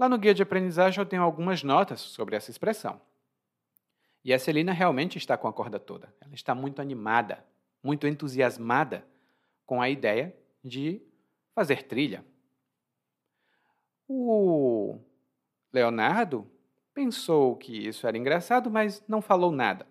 [0.00, 2.98] Lá no guia de aprendizagem eu tenho algumas notas sobre essa expressão.
[4.24, 6.10] E a Celina realmente está com a corda toda.
[6.22, 7.44] Ela está muito animada,
[7.82, 9.06] muito entusiasmada
[9.66, 10.34] com a ideia
[10.64, 11.02] de
[11.54, 12.24] fazer trilha.
[14.08, 14.98] O
[15.70, 16.50] Leonardo
[16.94, 19.86] pensou que isso era engraçado, mas não falou nada.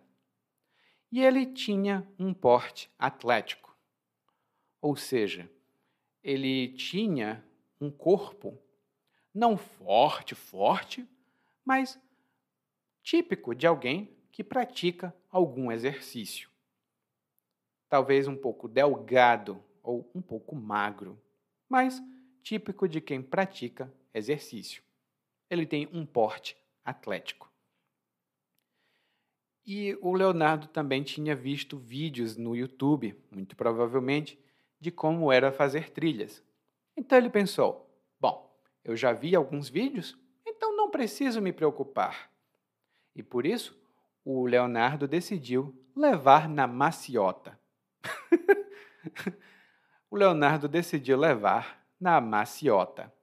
[1.11, 3.77] E ele tinha um porte atlético.
[4.81, 5.47] Ou seja,
[6.23, 7.45] ele tinha
[7.79, 8.59] um corpo
[9.33, 11.07] não forte, forte,
[11.63, 11.99] mas
[13.03, 16.49] típico de alguém que pratica algum exercício.
[17.87, 21.19] Talvez um pouco delgado ou um pouco magro,
[21.67, 22.01] mas
[22.43, 24.83] típico de quem pratica exercício.
[25.49, 27.51] Ele tem um porte atlético.
[29.65, 34.39] E o Leonardo também tinha visto vídeos no YouTube, muito provavelmente,
[34.79, 36.43] de como era fazer trilhas.
[36.95, 37.88] Então ele pensou:
[38.89, 42.32] eu já vi alguns vídeos, então não preciso me preocupar.
[43.15, 43.80] E por isso,
[44.25, 47.60] o Leonardo decidiu levar na maciota.
[50.10, 53.13] o Leonardo decidiu levar na maciota.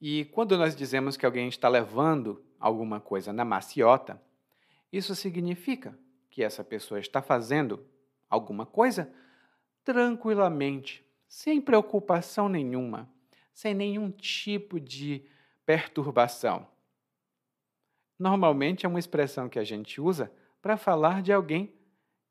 [0.00, 4.22] E quando nós dizemos que alguém está levando alguma coisa na maciota,
[4.92, 5.98] isso significa
[6.30, 7.84] que essa pessoa está fazendo
[8.30, 9.12] alguma coisa
[9.82, 13.11] tranquilamente, sem preocupação nenhuma,
[13.52, 15.24] sem nenhum tipo de
[15.64, 16.66] perturbação.
[18.18, 21.74] Normalmente é uma expressão que a gente usa para falar de alguém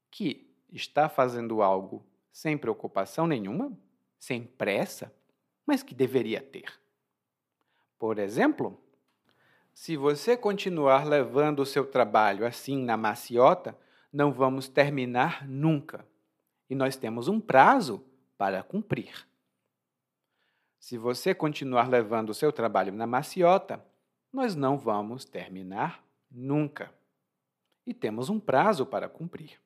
[0.09, 3.77] que está fazendo algo sem preocupação nenhuma,
[4.17, 5.13] sem pressa,
[5.65, 6.79] mas que deveria ter.
[7.99, 8.79] Por exemplo,
[9.73, 13.77] se você continuar levando o seu trabalho assim na maciota,
[14.11, 16.05] não vamos terminar nunca.
[16.69, 18.03] E nós temos um prazo
[18.37, 19.27] para cumprir.
[20.81, 23.85] Se você continuar levando o seu trabalho na maciota,
[24.33, 26.91] nós não vamos terminar nunca.
[27.85, 29.61] E temos um prazo para cumprir.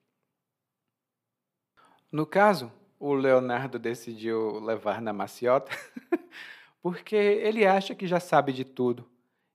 [2.12, 5.72] No caso, o Leonardo decidiu levar na maciota
[6.82, 9.08] porque ele acha que já sabe de tudo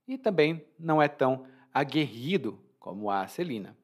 [0.07, 3.77] e também não é tão aguerrido como a Celina.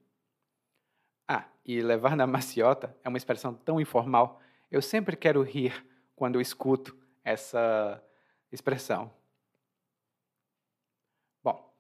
[1.28, 4.42] Ah, e levar na maciota é uma expressão tão informal.
[4.72, 5.86] Eu sempre quero rir
[6.16, 8.02] quando eu escuto essa
[8.50, 9.12] expressão.
[11.44, 11.74] Bom,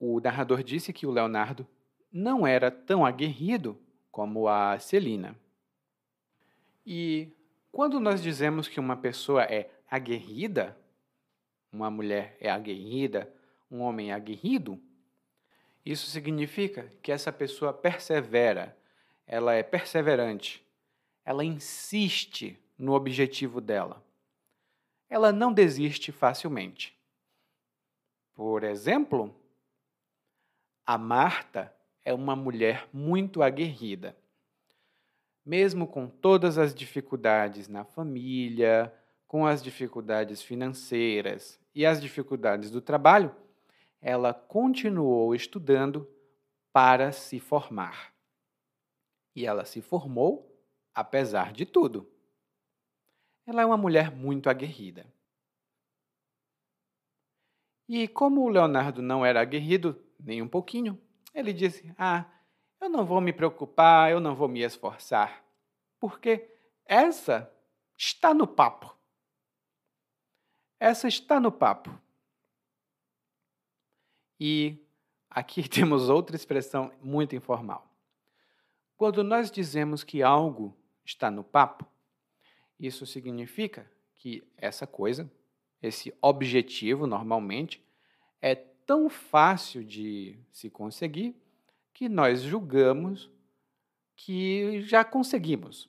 [0.00, 1.68] o narrador disse que o Leonardo
[2.10, 3.78] não era tão aguerrido
[4.10, 5.38] como a Celina.
[6.86, 7.30] E
[7.70, 10.74] quando nós dizemos que uma pessoa é aguerrida,
[11.70, 13.30] uma mulher é aguerrida,
[13.70, 14.80] um homem é aguerrido,
[15.84, 18.74] isso significa que essa pessoa persevera,
[19.26, 20.66] ela é perseverante,
[21.22, 24.07] ela insiste no objetivo dela
[25.08, 26.96] ela não desiste facilmente.
[28.34, 29.34] Por exemplo,
[30.86, 34.16] a Marta é uma mulher muito aguerrida.
[35.44, 38.92] Mesmo com todas as dificuldades na família,
[39.26, 43.34] com as dificuldades financeiras e as dificuldades do trabalho,
[44.00, 46.08] ela continuou estudando
[46.72, 48.12] para se formar.
[49.34, 50.48] E ela se formou
[50.94, 52.10] apesar de tudo.
[53.48, 55.10] Ela é uma mulher muito aguerrida.
[57.88, 61.00] E como o Leonardo não era aguerrido nem um pouquinho,
[61.32, 62.26] ele disse: Ah,
[62.78, 65.42] eu não vou me preocupar, eu não vou me esforçar,
[65.98, 66.46] porque
[66.84, 67.50] essa
[67.96, 68.94] está no papo.
[70.78, 71.98] Essa está no papo.
[74.38, 74.76] E
[75.30, 77.90] aqui temos outra expressão muito informal.
[78.94, 81.90] Quando nós dizemos que algo está no papo,
[82.78, 85.30] isso significa que essa coisa,
[85.82, 87.82] esse objetivo, normalmente,
[88.40, 91.34] é tão fácil de se conseguir
[91.92, 93.30] que nós julgamos
[94.16, 95.88] que já conseguimos.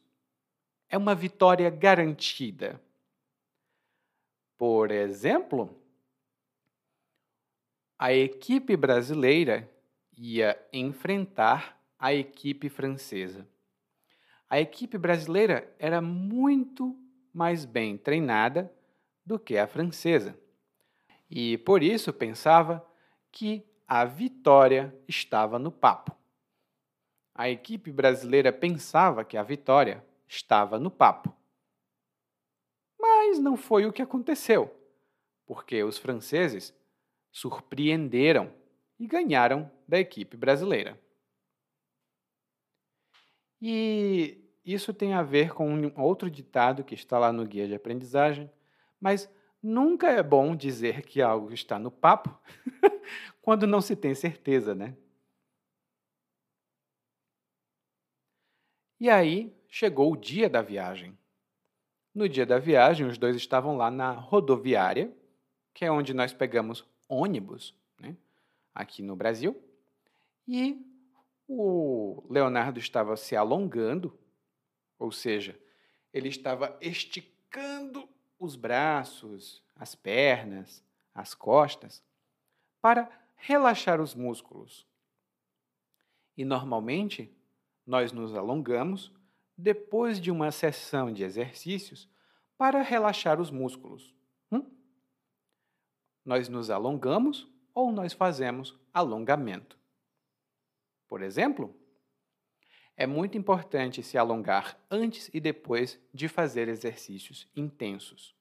[0.88, 2.82] É uma vitória garantida.
[4.58, 5.76] Por exemplo,
[7.98, 9.70] a equipe brasileira
[10.18, 13.48] ia enfrentar a equipe francesa.
[14.50, 16.98] A equipe brasileira era muito
[17.32, 18.74] mais bem treinada
[19.24, 20.36] do que a francesa.
[21.30, 22.84] E por isso pensava
[23.32, 26.16] que a vitória estava no papo.
[27.36, 31.34] A equipe brasileira pensava que a vitória estava no papo.
[33.00, 34.76] Mas não foi o que aconteceu,
[35.46, 36.74] porque os franceses
[37.32, 38.52] surpreenderam
[39.00, 41.00] e ganharam da equipe brasileira.
[43.62, 47.76] E isso tem a ver com um outro ditado que está lá no guia de
[47.76, 48.50] aprendizagem,
[49.00, 49.30] mas
[49.62, 52.38] nunca é bom dizer que algo está no papo
[53.42, 54.96] quando não se tem certeza, né?
[59.00, 61.18] E aí chegou o dia da viagem.
[62.14, 65.14] No dia da viagem, os dois estavam lá na rodoviária,
[65.74, 68.18] que é onde nós pegamos ônibus, né?
[68.74, 69.56] aqui no Brasil,
[70.48, 70.89] e
[71.52, 74.16] o Leonardo estava se alongando,
[75.00, 75.60] ou seja,
[76.14, 82.04] ele estava esticando os braços, as pernas, as costas,
[82.80, 84.86] para relaxar os músculos.
[86.38, 87.36] E normalmente
[87.84, 89.12] nós nos alongamos
[89.58, 92.08] depois de uma sessão de exercícios
[92.60, 94.14] para relaxar os músculos.
[94.52, 94.70] Hum?
[96.24, 99.79] Nós nos alongamos ou nós fazemos alongamento.
[101.10, 101.76] Por exemplo,
[102.96, 108.36] é muito importante se alongar antes e depois de fazer exercícios intensos.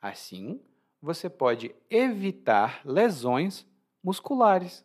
[0.00, 0.64] Assim,
[1.02, 3.66] você pode evitar lesões
[4.02, 4.82] musculares.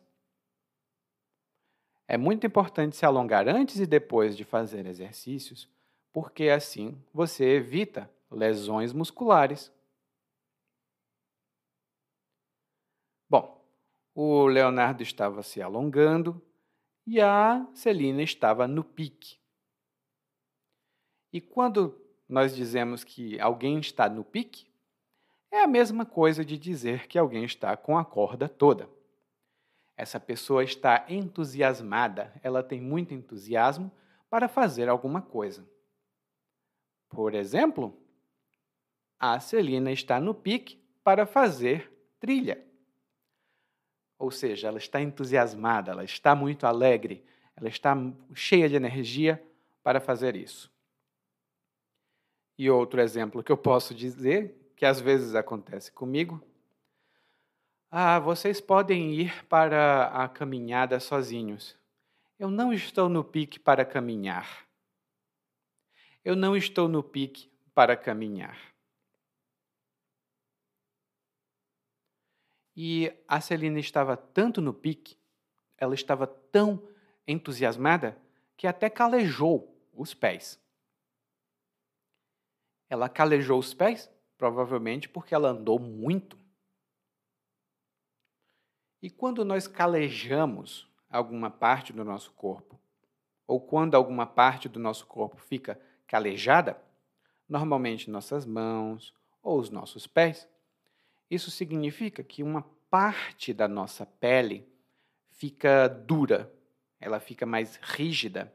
[2.06, 5.68] É muito importante se alongar antes e depois de fazer exercícios,
[6.12, 9.72] porque assim você evita lesões musculares.
[13.28, 13.64] Bom,
[14.14, 16.42] o Leonardo estava se alongando
[17.06, 19.38] e a Celina estava no pique.
[21.32, 24.66] E quando nós dizemos que alguém está no pique,
[25.50, 28.88] é a mesma coisa de dizer que alguém está com a corda toda.
[29.96, 33.90] Essa pessoa está entusiasmada, ela tem muito entusiasmo
[34.28, 35.66] para fazer alguma coisa.
[37.08, 37.96] Por exemplo,
[39.18, 42.65] a Celina está no pique para fazer trilha.
[44.18, 47.24] Ou seja, ela está entusiasmada, ela está muito alegre,
[47.56, 47.96] ela está
[48.34, 49.42] cheia de energia
[49.82, 50.70] para fazer isso.
[52.58, 56.42] E outro exemplo que eu posso dizer, que às vezes acontece comigo,
[57.90, 61.76] ah, vocês podem ir para a caminhada sozinhos.
[62.38, 64.66] Eu não estou no pique para caminhar.
[66.24, 68.58] Eu não estou no pique para caminhar.
[72.76, 75.16] E a Celina estava tanto no pique,
[75.78, 76.86] ela estava tão
[77.26, 78.20] entusiasmada,
[78.56, 80.60] que até calejou os pés.
[82.88, 86.38] Ela calejou os pés, provavelmente porque ela andou muito.
[89.02, 92.78] E quando nós calejamos alguma parte do nosso corpo,
[93.46, 96.80] ou quando alguma parte do nosso corpo fica calejada,
[97.48, 100.48] normalmente nossas mãos ou os nossos pés,
[101.30, 104.66] isso significa que uma parte da nossa pele
[105.30, 106.52] fica dura,
[107.00, 108.52] ela fica mais rígida.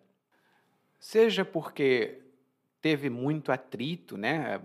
[0.99, 2.21] Seja porque
[2.81, 4.61] teve muito atrito, né?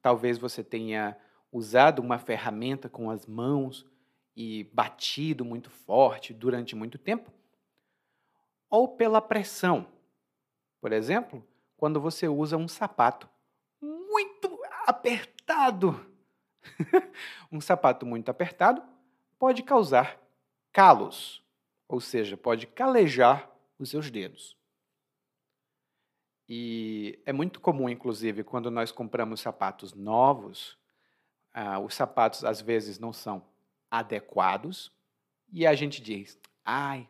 [0.00, 1.16] Talvez você tenha
[1.50, 3.86] usado uma ferramenta com as mãos
[4.34, 7.30] e batido muito forte durante muito tempo,
[8.70, 9.86] ou pela pressão.
[10.80, 11.46] Por exemplo,
[11.76, 13.28] quando você usa um sapato
[13.80, 16.11] muito apertado
[17.50, 18.82] um sapato muito apertado
[19.38, 20.20] pode causar
[20.72, 21.42] calos,
[21.88, 24.56] ou seja, pode calejar os seus dedos.
[26.48, 30.78] E é muito comum, inclusive, quando nós compramos sapatos novos,
[31.52, 33.44] ah, os sapatos às vezes não são
[33.90, 34.92] adequados
[35.52, 37.08] e a gente diz: ai,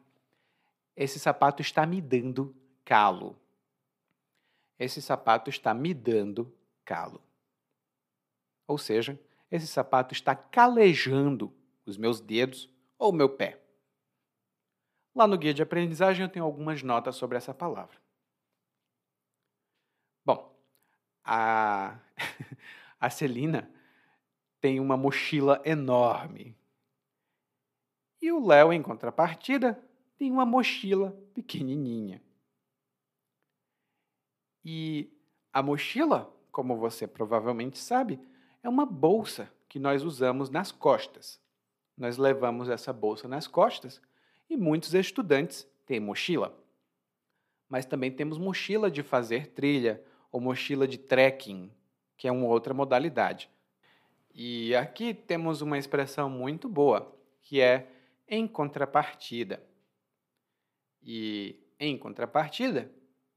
[0.96, 3.38] esse sapato está me dando calo.
[4.78, 6.52] Esse sapato está me dando
[6.84, 7.22] calo.
[8.66, 9.18] Ou seja,
[9.52, 13.62] esse sapato está calejando os meus dedos ou o meu pé.
[15.14, 18.00] Lá no guia de aprendizagem eu tenho algumas notas sobre essa palavra.
[20.24, 20.58] Bom,
[21.22, 21.98] a,
[22.98, 23.70] a Celina
[24.58, 26.56] tem uma mochila enorme.
[28.22, 29.78] E o Léo, em contrapartida,
[30.16, 32.22] tem uma mochila pequenininha.
[34.64, 35.12] E
[35.52, 38.18] a mochila, como você provavelmente sabe,
[38.62, 41.40] é uma bolsa que nós usamos nas costas.
[41.96, 44.00] Nós levamos essa bolsa nas costas
[44.48, 46.56] e muitos estudantes têm mochila.
[47.68, 51.70] Mas também temos mochila de fazer trilha ou mochila de trekking,
[52.16, 53.50] que é uma outra modalidade.
[54.34, 57.88] E aqui temos uma expressão muito boa, que é
[58.28, 59.62] em contrapartida.
[61.02, 62.90] E em contrapartida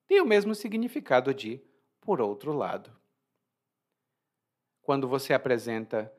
[0.08, 1.60] tem o mesmo significado de
[2.00, 2.96] por outro lado.
[4.86, 6.14] Quando você apresenta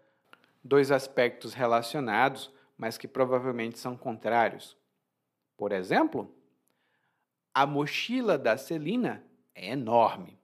[0.62, 4.76] dois aspectos relacionados, mas que provavelmente são contrários.
[5.56, 6.34] Por exemplo,
[7.54, 10.36] a mochila da Celina é enorme.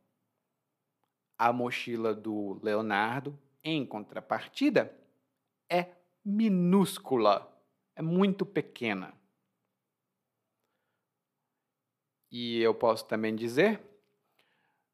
[1.37, 4.97] A mochila do Leonardo, em contrapartida,
[5.69, 5.89] é
[6.25, 7.53] minúscula,
[7.97, 9.13] é muito pequena.
[12.31, 13.83] E eu posso também dizer: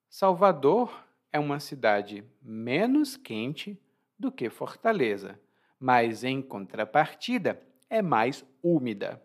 [0.09, 3.81] Salvador é uma cidade menos quente
[4.19, 5.41] do que Fortaleza,
[5.79, 9.23] mas em contrapartida é mais úmida.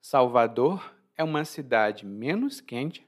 [0.00, 3.06] Salvador é uma cidade menos quente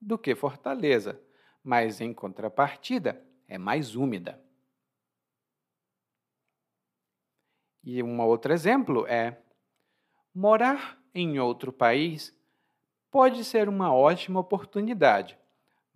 [0.00, 1.20] do que Fortaleza,
[1.62, 4.42] mas em contrapartida é mais úmida.
[7.82, 9.40] E um outro exemplo é:
[10.34, 12.36] morar em outro país
[13.10, 15.38] pode ser uma ótima oportunidade,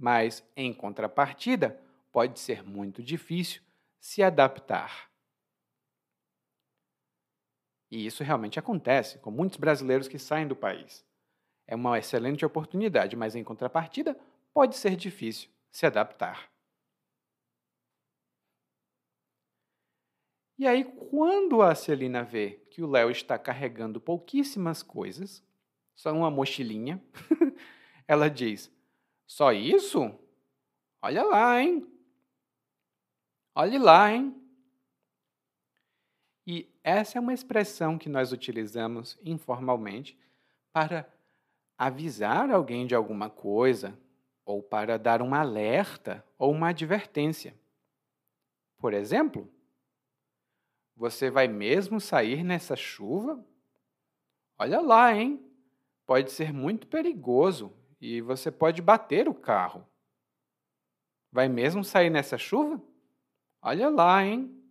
[0.05, 1.80] mas em contrapartida
[2.12, 3.62] pode ser muito difícil
[3.98, 5.11] se adaptar.
[7.90, 11.02] E isso realmente acontece com muitos brasileiros que saem do país.
[11.66, 14.14] É uma excelente oportunidade, mas em contrapartida
[14.52, 16.50] pode ser difícil se adaptar.
[20.59, 25.42] E aí, quando a Celina vê que o Léo está carregando pouquíssimas coisas,
[25.94, 27.02] só uma mochilinha,
[28.07, 28.74] ela diz:
[29.27, 30.12] Só isso?
[31.03, 31.87] Olha lá, hein?
[33.55, 34.35] Olhe lá, hein?
[36.47, 40.18] E essa é uma expressão que nós utilizamos informalmente
[40.72, 41.09] para
[41.79, 43.99] avisar alguém de alguma coisa
[44.45, 47.55] ou para dar um alerta ou uma advertência.
[48.77, 49.51] Por exemplo,
[50.97, 53.45] você vai mesmo sair nessa chuva?
[54.59, 55.43] Olha lá, hein?
[56.07, 57.72] Pode ser muito perigoso
[58.05, 59.88] e você pode bater o carro.
[61.32, 62.78] Vai mesmo sair nessa chuva?
[63.62, 64.62] Olha lá, hein?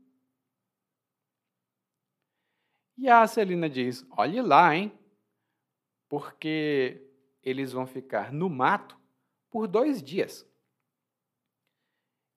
[2.95, 4.95] E a Celina diz: Olhe lá, hein?
[6.07, 7.01] Porque
[7.41, 8.99] eles vão ficar no mato
[9.49, 10.47] por dois dias.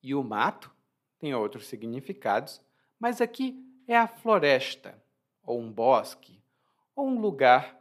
[0.03, 0.75] E o mato
[1.19, 2.59] tem outros significados,
[2.99, 3.55] mas aqui
[3.87, 4.99] é a floresta,
[5.43, 6.43] ou um bosque,
[6.95, 7.76] ou um lugar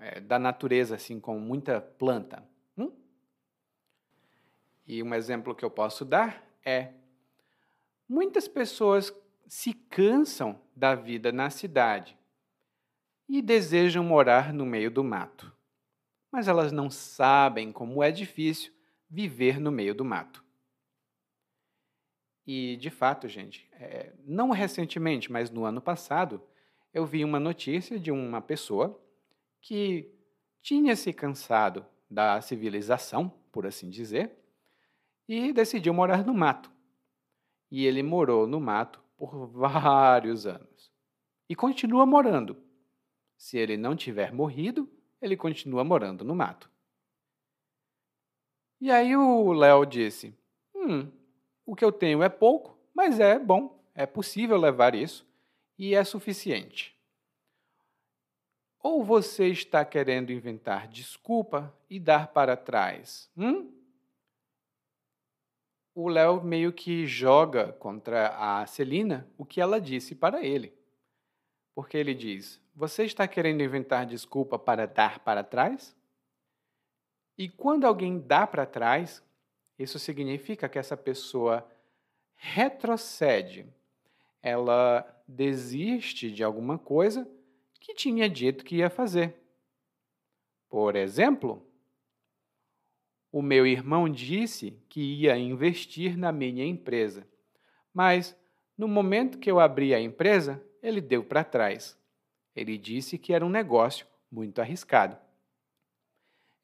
[0.00, 2.42] é, da natureza, assim, com muita planta.
[2.76, 2.92] Hum?
[4.86, 6.92] E um exemplo que eu posso dar é
[8.08, 9.14] Muitas pessoas
[9.46, 12.16] se cansam da vida na cidade
[13.28, 15.54] e desejam morar no meio do mato.
[16.32, 18.72] Mas elas não sabem como é difícil
[19.10, 20.42] viver no meio do mato.
[22.46, 26.42] E, de fato, gente, é, não recentemente, mas no ano passado,
[26.94, 28.98] eu vi uma notícia de uma pessoa
[29.60, 30.10] que
[30.62, 34.36] tinha se cansado da civilização, por assim dizer,
[35.28, 36.70] e decidiu morar no mato
[37.70, 40.90] e ele morou no mato por vários anos.
[41.48, 42.56] E continua morando.
[43.36, 44.88] Se ele não tiver morrido,
[45.20, 46.70] ele continua morando no mato.
[48.80, 50.34] E aí o Léo disse:
[50.74, 51.10] Hum,
[51.64, 55.26] o que eu tenho é pouco, mas é bom, é possível levar isso
[55.78, 56.97] e é suficiente.
[58.82, 63.30] Ou você está querendo inventar desculpa e dar para trás?
[63.36, 63.78] Hum?
[66.00, 70.72] o Léo meio que joga contra a Celina o que ela disse para ele.
[71.74, 75.96] Porque ele diz: Você está querendo inventar desculpa para dar para trás?
[77.36, 79.24] E quando alguém dá para trás,
[79.76, 81.68] isso significa que essa pessoa
[82.36, 83.66] retrocede.
[84.40, 87.28] Ela desiste de alguma coisa
[87.80, 89.34] que tinha dito que ia fazer.
[90.68, 91.66] Por exemplo,
[93.32, 97.26] o meu irmão disse que ia investir na minha empresa,
[97.92, 98.36] mas
[98.76, 101.98] no momento que eu abri a empresa, ele deu para trás.
[102.54, 105.18] Ele disse que era um negócio muito arriscado.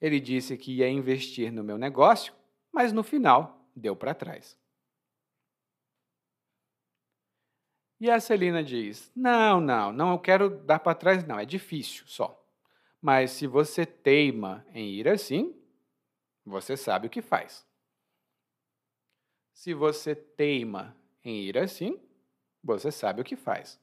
[0.01, 2.33] Ele disse que ia investir no meu negócio,
[2.73, 4.57] mas no final deu para trás.
[8.01, 12.05] E a Celina diz: Não, não, não, eu quero dar para trás, não, é difícil
[12.07, 12.41] só.
[13.01, 15.55] Mas se você teima em ir assim,
[16.45, 17.67] você sabe o que faz.
[19.53, 22.01] Se você teima em ir assim,
[22.63, 23.81] você sabe o que faz.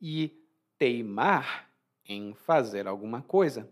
[0.00, 0.40] E
[0.78, 1.70] teimar
[2.06, 3.68] em fazer alguma coisa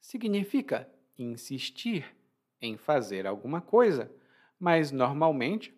[0.00, 2.14] significa insistir
[2.60, 4.10] em fazer alguma coisa,
[4.58, 5.75] mas normalmente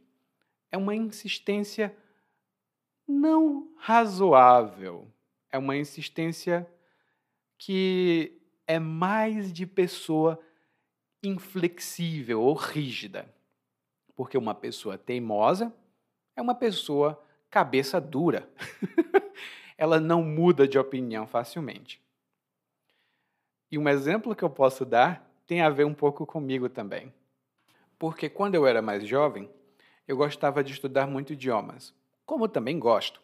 [0.70, 1.96] é uma insistência
[3.06, 5.10] não razoável,
[5.50, 6.68] é uma insistência
[7.56, 10.38] que é mais de pessoa
[11.22, 13.32] inflexível ou rígida.
[14.14, 15.72] Porque uma pessoa teimosa
[16.36, 18.48] é uma pessoa cabeça dura.
[19.76, 22.02] Ela não muda de opinião facilmente.
[23.70, 27.12] E um exemplo que eu posso dar tem a ver um pouco comigo também.
[27.98, 29.48] Porque quando eu era mais jovem,
[30.08, 31.94] eu gostava de estudar muito idiomas,
[32.24, 33.22] como também gosto.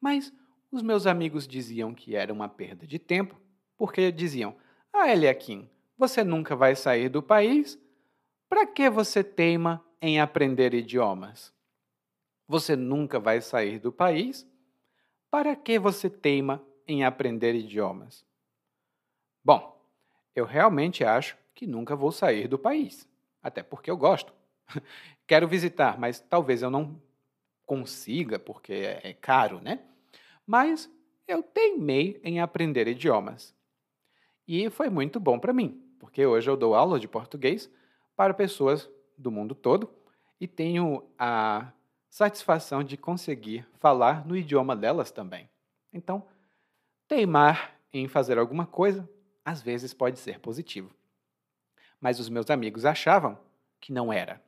[0.00, 0.32] Mas
[0.70, 3.38] os meus amigos diziam que era uma perda de tempo,
[3.76, 4.56] porque diziam:
[4.92, 5.68] Ah, Eliakim,
[5.98, 7.76] você nunca vai sair do país?
[8.48, 11.52] Para que você teima em aprender idiomas?
[12.46, 14.46] Você nunca vai sair do país?
[15.30, 18.24] Para que você teima em aprender idiomas?
[19.44, 19.80] Bom,
[20.36, 23.08] eu realmente acho que nunca vou sair do país,
[23.42, 24.32] até porque eu gosto.
[25.26, 27.00] Quero visitar, mas talvez eu não
[27.64, 29.80] consiga, porque é, é caro, né?
[30.46, 30.90] Mas
[31.26, 33.54] eu teimei em aprender idiomas.
[34.46, 37.70] E foi muito bom para mim, porque hoje eu dou aula de português
[38.16, 39.88] para pessoas do mundo todo
[40.40, 41.72] e tenho a
[42.10, 45.48] satisfação de conseguir falar no idioma delas também.
[45.92, 46.26] Então,
[47.06, 49.08] teimar em fazer alguma coisa
[49.44, 50.90] às vezes pode ser positivo.
[52.00, 53.38] Mas os meus amigos achavam
[53.80, 54.42] que não era.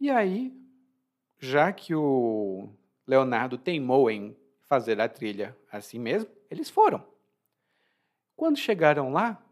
[0.00, 0.56] E aí,
[1.38, 2.72] já que o
[3.06, 7.04] Leonardo teimou em fazer a trilha assim mesmo, eles foram.
[8.36, 9.42] Quando chegaram lá,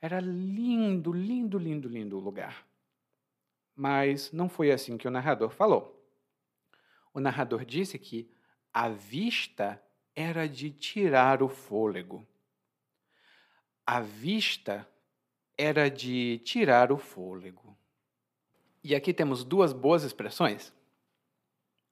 [0.00, 2.66] era lindo, lindo, lindo, lindo o lugar.
[3.74, 5.96] Mas não foi assim que o narrador falou.
[7.14, 8.30] O narrador disse que
[8.72, 9.82] a vista
[10.14, 12.26] era de tirar o fôlego.
[13.86, 14.88] A vista
[15.56, 17.76] era de tirar o fôlego.
[18.88, 20.72] E aqui temos duas boas expressões.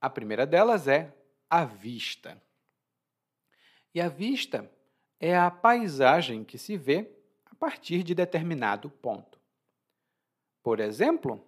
[0.01, 1.12] A primeira delas é
[1.51, 2.40] a vista.
[3.92, 4.70] E a vista
[5.18, 7.11] é a paisagem que se vê
[7.47, 9.40] a partir de determinado ponto.
[10.62, 11.45] Por exemplo,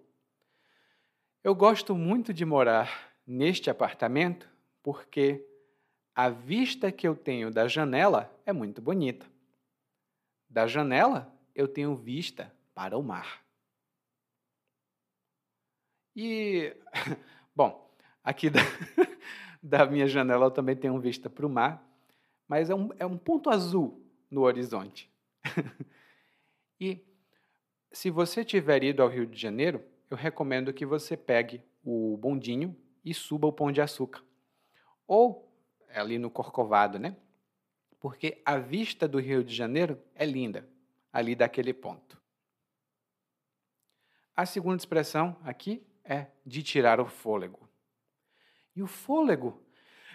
[1.45, 4.51] eu gosto muito de morar neste apartamento
[4.83, 5.47] porque
[6.13, 9.25] a vista que eu tenho da janela é muito bonita.
[10.51, 13.46] Da janela, eu tenho vista para o mar.
[16.17, 16.75] E,
[17.55, 17.95] bom,
[18.25, 18.61] aqui da,
[19.63, 21.87] da minha janela eu também tenho vista para o mar,
[22.49, 25.13] mas é um, é um ponto azul no horizonte.
[26.81, 27.05] e
[27.93, 32.75] se você tiver ido ao Rio de Janeiro, eu recomendo que você pegue o bondinho
[33.05, 34.25] e suba o Pão de Açúcar.
[35.07, 35.53] Ou
[35.91, 37.15] ali no Corcovado, né?
[38.01, 40.69] Porque a vista do Rio de Janeiro é linda,
[41.13, 42.21] ali daquele ponto.
[44.35, 47.69] A segunda expressão aqui é de tirar o fôlego.
[48.75, 49.61] E o fôlego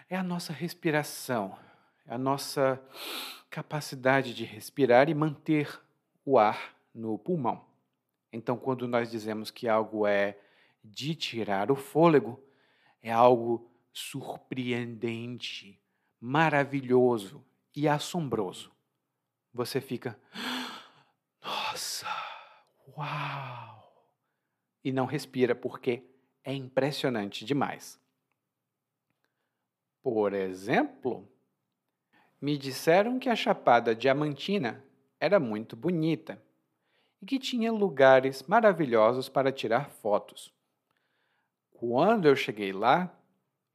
[0.10, 1.58] é a nossa respiração,
[2.06, 2.82] é a nossa
[3.50, 5.82] capacidade de respirar e manter
[6.26, 7.66] o ar no pulmão.
[8.32, 10.38] Então, quando nós dizemos que algo é
[10.84, 12.42] de tirar o fôlego,
[13.02, 15.80] é algo surpreendente,
[16.20, 17.44] maravilhoso
[17.76, 18.72] e assombroso.
[19.54, 20.18] Você fica,
[21.44, 22.08] nossa,
[22.98, 23.61] uau!
[24.84, 26.04] E não respira porque
[26.44, 28.00] é impressionante demais.
[30.02, 31.28] Por exemplo,
[32.42, 34.84] me disseram que a Chapada Diamantina
[35.20, 36.42] era muito bonita
[37.22, 40.52] e que tinha lugares maravilhosos para tirar fotos.
[41.70, 43.16] Quando eu cheguei lá,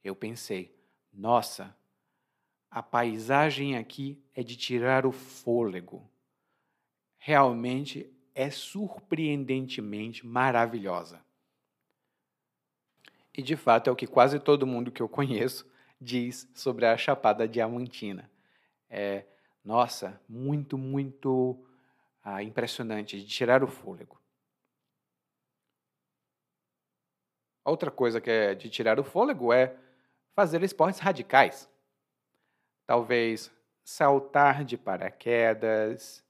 [0.03, 0.75] eu pensei:
[1.13, 1.75] nossa,
[2.69, 6.09] a paisagem aqui é de tirar o fôlego.
[7.17, 11.25] Realmente é surpreendentemente maravilhosa.
[13.35, 15.67] E de fato é o que quase todo mundo que eu conheço
[15.99, 18.29] diz sobre a Chapada Diamantina.
[18.87, 19.25] É,
[19.63, 21.67] nossa, muito, muito
[22.23, 24.21] ah, impressionante, de tirar o fôlego.
[27.65, 29.75] Outra coisa que é de tirar o fôlego é
[30.35, 31.67] fazer esportes radicais.
[32.85, 33.51] Talvez
[33.83, 36.23] saltar de paraquedas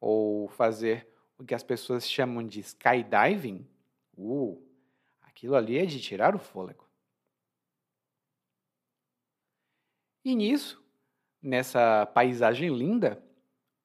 [0.00, 1.09] ou fazer
[1.40, 3.66] o que as pessoas chamam de skydiving.
[4.14, 4.62] Uh,
[5.22, 6.86] aquilo ali é de tirar o fôlego.
[10.22, 10.84] E nisso,
[11.40, 13.24] nessa paisagem linda,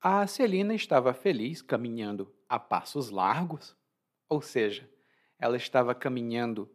[0.02, 3.74] a Celina estava feliz caminhando a passos largos,
[4.28, 4.90] ou seja,
[5.40, 6.70] ela estava caminhando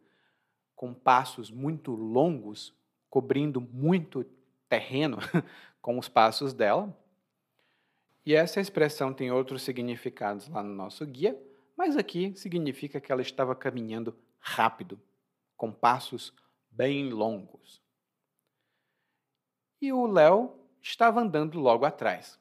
[0.75, 2.75] com passos muito longos,
[3.07, 4.25] cobrindo muito
[4.67, 5.19] terreno
[5.79, 6.97] com os passos dela.
[8.25, 11.39] E essa expressão tem outros significados lá no nosso guia,
[11.75, 15.01] mas aqui significa que ela estava caminhando rápido,
[15.57, 16.33] com passos
[16.69, 17.81] bem longos.
[19.81, 22.39] E o Léo estava andando logo atrás.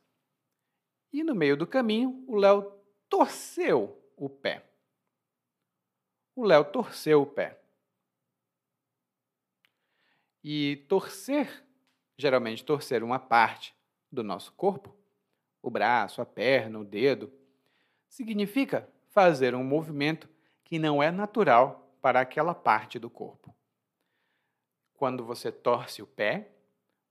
[1.13, 2.73] E no meio do caminho, o Léo
[3.09, 4.65] torceu o pé.
[6.37, 7.59] O Léo torceu o pé.
[10.45, 11.65] E torcer,
[12.17, 13.75] geralmente torcer uma parte
[14.13, 14.95] do nosso corpo,
[15.63, 17.33] o braço, a perna, o dedo,
[18.09, 20.29] significa fazer um movimento
[20.65, 23.55] que não é natural para aquela parte do corpo.
[24.95, 26.53] Quando você torce o pé,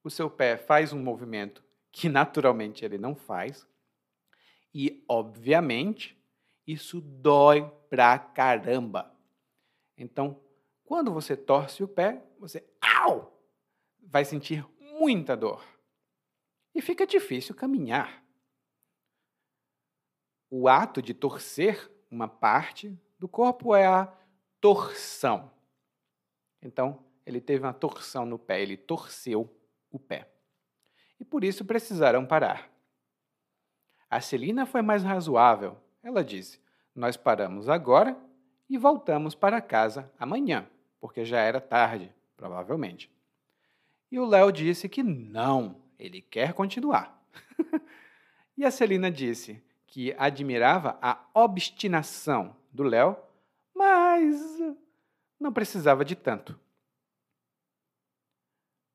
[0.03, 3.67] o seu pé faz um movimento que naturalmente ele não faz,
[4.73, 6.17] e obviamente
[6.65, 9.11] isso dói pra caramba.
[9.97, 10.39] Então,
[10.83, 13.35] quando você torce o pé, você au!
[14.01, 15.63] Vai sentir muita dor.
[16.73, 18.23] E fica difícil caminhar.
[20.49, 24.11] O ato de torcer uma parte do corpo é a
[24.59, 25.51] torção.
[26.61, 29.53] Então, ele teve uma torção no pé, ele torceu
[29.91, 30.27] o pé.
[31.19, 32.71] E por isso precisaram parar.
[34.09, 35.77] A Celina foi mais razoável.
[36.01, 36.59] Ela disse:
[36.95, 38.17] Nós paramos agora
[38.69, 40.67] e voltamos para casa amanhã
[40.99, 43.11] porque já era tarde, provavelmente.
[44.11, 47.23] E o Léo disse que não, ele quer continuar.
[48.57, 53.17] e a Celina disse que admirava a obstinação do Léo,
[53.73, 54.39] mas
[55.39, 56.59] não precisava de tanto.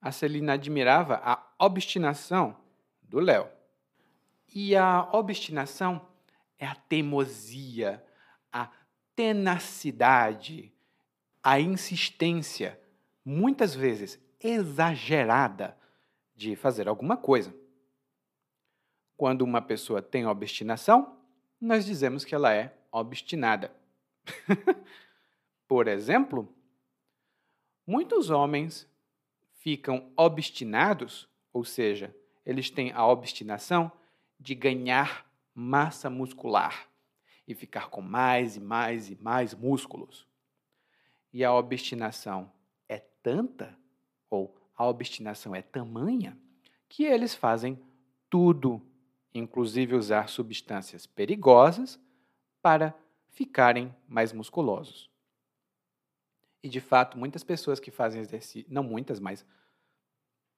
[0.00, 2.56] A Celina admirava a obstinação
[3.02, 3.48] do Léo.
[4.54, 6.06] E a obstinação
[6.58, 8.04] é a teimosia,
[8.52, 8.70] a
[9.16, 10.72] tenacidade,
[11.42, 12.80] a insistência,
[13.24, 15.76] muitas vezes exagerada,
[16.36, 17.54] de fazer alguma coisa.
[19.16, 21.18] Quando uma pessoa tem obstinação,
[21.60, 23.72] nós dizemos que ela é obstinada.
[25.68, 26.52] Por exemplo,
[27.86, 28.88] muitos homens
[29.60, 33.90] ficam obstinados, ou seja, eles têm a obstinação
[34.38, 36.88] de ganhar massa muscular
[37.46, 40.26] e ficar com mais e mais e mais músculos
[41.34, 42.48] e a obstinação
[42.88, 43.76] é tanta,
[44.30, 46.38] ou a obstinação é tamanha,
[46.88, 47.76] que eles fazem
[48.30, 48.80] tudo,
[49.34, 51.98] inclusive usar substâncias perigosas,
[52.62, 52.94] para
[53.28, 55.10] ficarem mais musculosos.
[56.62, 59.44] E de fato, muitas pessoas que fazem exercício, não muitas, mas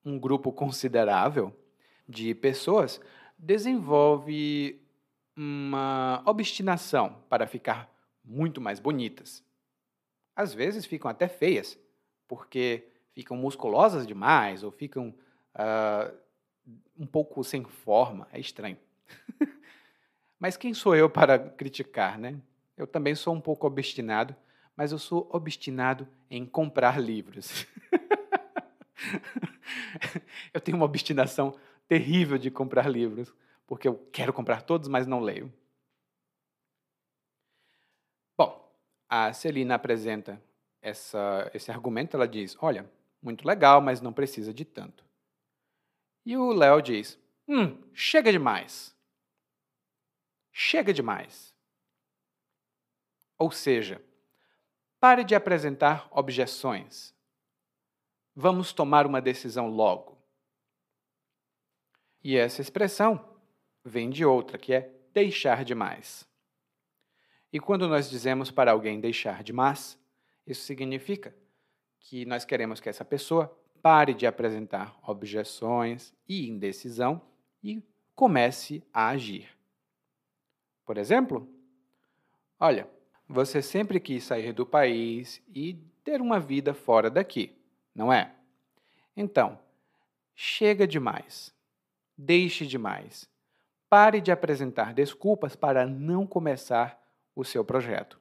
[0.04, 1.52] um grupo considerável
[2.08, 3.00] de pessoas
[3.36, 4.80] desenvolve
[5.36, 7.92] uma obstinação para ficar
[8.24, 9.44] muito mais bonitas.
[10.34, 11.76] Às vezes ficam até feias,
[12.28, 15.08] porque ficam musculosas demais ou ficam
[15.54, 16.16] uh,
[16.98, 18.26] um pouco sem forma.
[18.32, 18.78] É estranho.
[20.38, 22.40] mas quem sou eu para criticar, né?
[22.76, 24.36] Eu também sou um pouco obstinado,
[24.76, 27.66] mas eu sou obstinado em comprar livros.
[30.52, 31.54] eu tenho uma obstinação
[31.88, 33.32] terrível de comprar livros,
[33.66, 35.52] porque eu quero comprar todos, mas não leio.
[39.08, 40.40] a Celina apresenta
[40.82, 42.88] essa, esse argumento, ela diz: Olha,
[43.22, 45.04] muito legal, mas não precisa de tanto.
[46.26, 47.16] E o Léo diz:
[47.46, 48.92] Hum, chega demais.
[50.50, 51.54] Chega demais.
[53.38, 54.02] Ou seja,
[54.98, 57.14] pare de apresentar objeções.
[58.34, 60.18] Vamos tomar uma decisão logo.
[62.24, 63.38] E essa expressão
[63.84, 66.26] vem de outra, que é deixar demais.
[67.52, 69.96] E quando nós dizemos para alguém deixar de mas,
[70.44, 71.34] isso significa
[72.00, 73.56] que nós queremos que essa pessoa
[73.86, 77.22] pare de apresentar objeções e indecisão
[77.62, 77.80] e
[78.16, 79.48] comece a agir.
[80.84, 81.48] Por exemplo,
[82.58, 82.90] olha,
[83.28, 87.56] você sempre quis sair do país e ter uma vida fora daqui,
[87.94, 88.34] não é?
[89.16, 89.56] Então,
[90.34, 91.54] chega demais.
[92.18, 93.30] Deixe demais.
[93.88, 97.00] Pare de apresentar desculpas para não começar
[97.36, 98.20] o seu projeto.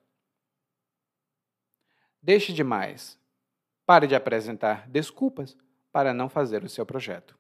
[2.22, 3.18] Deixe de mais.
[3.86, 5.56] Pare de apresentar desculpas
[5.92, 7.38] para não fazer o seu projeto.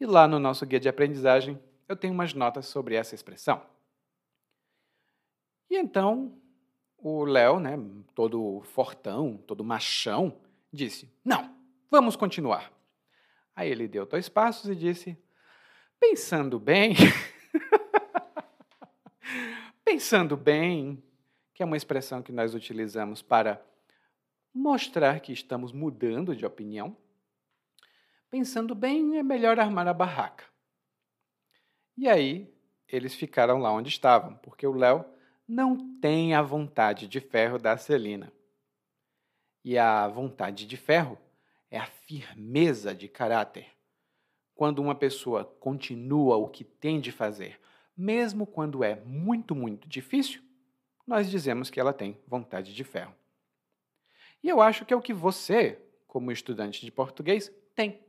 [0.00, 3.62] E lá no nosso guia de aprendizagem, eu tenho umas notas sobre essa expressão.
[5.70, 6.40] E então,
[6.98, 7.76] O Léo, né,
[8.14, 10.40] todo fortão, todo machão,
[10.72, 11.54] disse: Não,
[11.90, 12.72] vamos continuar.
[13.54, 15.16] Aí ele deu dois passos e disse:
[16.00, 16.94] Pensando bem.
[19.84, 21.02] pensando bem,
[21.54, 23.62] que é uma expressão que nós utilizamos para
[24.56, 26.96] mostrar que estamos mudando de opinião.
[28.30, 30.44] Pensando bem, é melhor armar a barraca.
[31.96, 32.52] E aí,
[32.88, 35.04] eles ficaram lá onde estavam, porque o Léo
[35.46, 38.32] não tem a vontade de ferro da Celina.
[39.62, 41.18] E a vontade de ferro
[41.70, 43.66] é a firmeza de caráter.
[44.54, 47.60] Quando uma pessoa continua o que tem de fazer,
[47.94, 50.42] mesmo quando é muito, muito difícil,
[51.06, 53.14] nós dizemos que ela tem vontade de ferro.
[54.46, 55.76] E eu acho que é o que você,
[56.06, 58.00] como estudante de português, tem.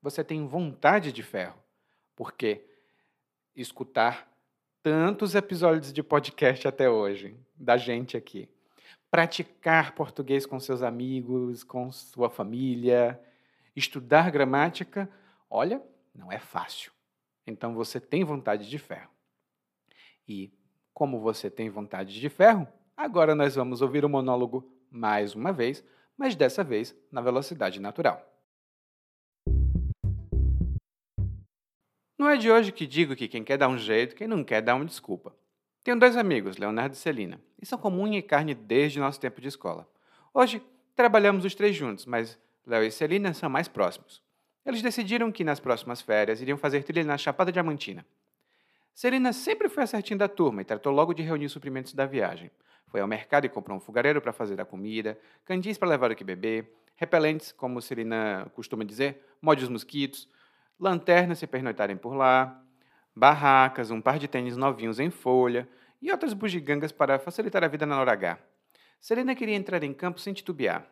[0.00, 1.62] Você tem vontade de ferro.
[2.16, 2.64] Porque
[3.54, 4.26] escutar
[4.82, 8.48] tantos episódios de podcast até hoje, da gente aqui,
[9.10, 13.22] praticar português com seus amigos, com sua família,
[13.76, 15.06] estudar gramática,
[15.50, 15.82] olha,
[16.14, 16.90] não é fácil.
[17.46, 19.10] Então você tem vontade de ferro.
[20.26, 20.50] E
[20.94, 22.66] como você tem vontade de ferro,
[22.96, 25.82] agora nós vamos ouvir o monólogo mais uma vez,
[26.16, 28.28] mas dessa vez na velocidade natural.
[32.18, 34.60] Não é de hoje que digo que quem quer dar um jeito, quem não quer
[34.60, 35.34] dar uma desculpa.
[35.82, 39.40] Tenho dois amigos, Leonardo e Celina, e são como unha e carne desde nosso tempo
[39.40, 39.88] de escola.
[40.32, 40.62] Hoje,
[40.94, 44.22] trabalhamos os três juntos, mas Léo e Celina são mais próximos.
[44.64, 48.06] Eles decidiram que nas próximas férias iriam fazer trilha na Chapada Diamantina.
[48.94, 52.06] Celina sempre foi a certinha da turma e tratou logo de reunir os suprimentos da
[52.06, 52.50] viagem.
[52.92, 56.14] Foi ao mercado e comprou um fogareiro para fazer a comida, candis para levar o
[56.14, 60.28] que beber, repelentes, como Celina costuma dizer, mode os mosquitos,
[60.78, 62.62] lanternas se pernoitarem por lá,
[63.16, 65.66] barracas, um par de tênis novinhos em folha
[66.02, 68.38] e outras bugigangas para facilitar a vida na hora H.
[69.00, 70.86] Celina queria entrar em campo sem titubear.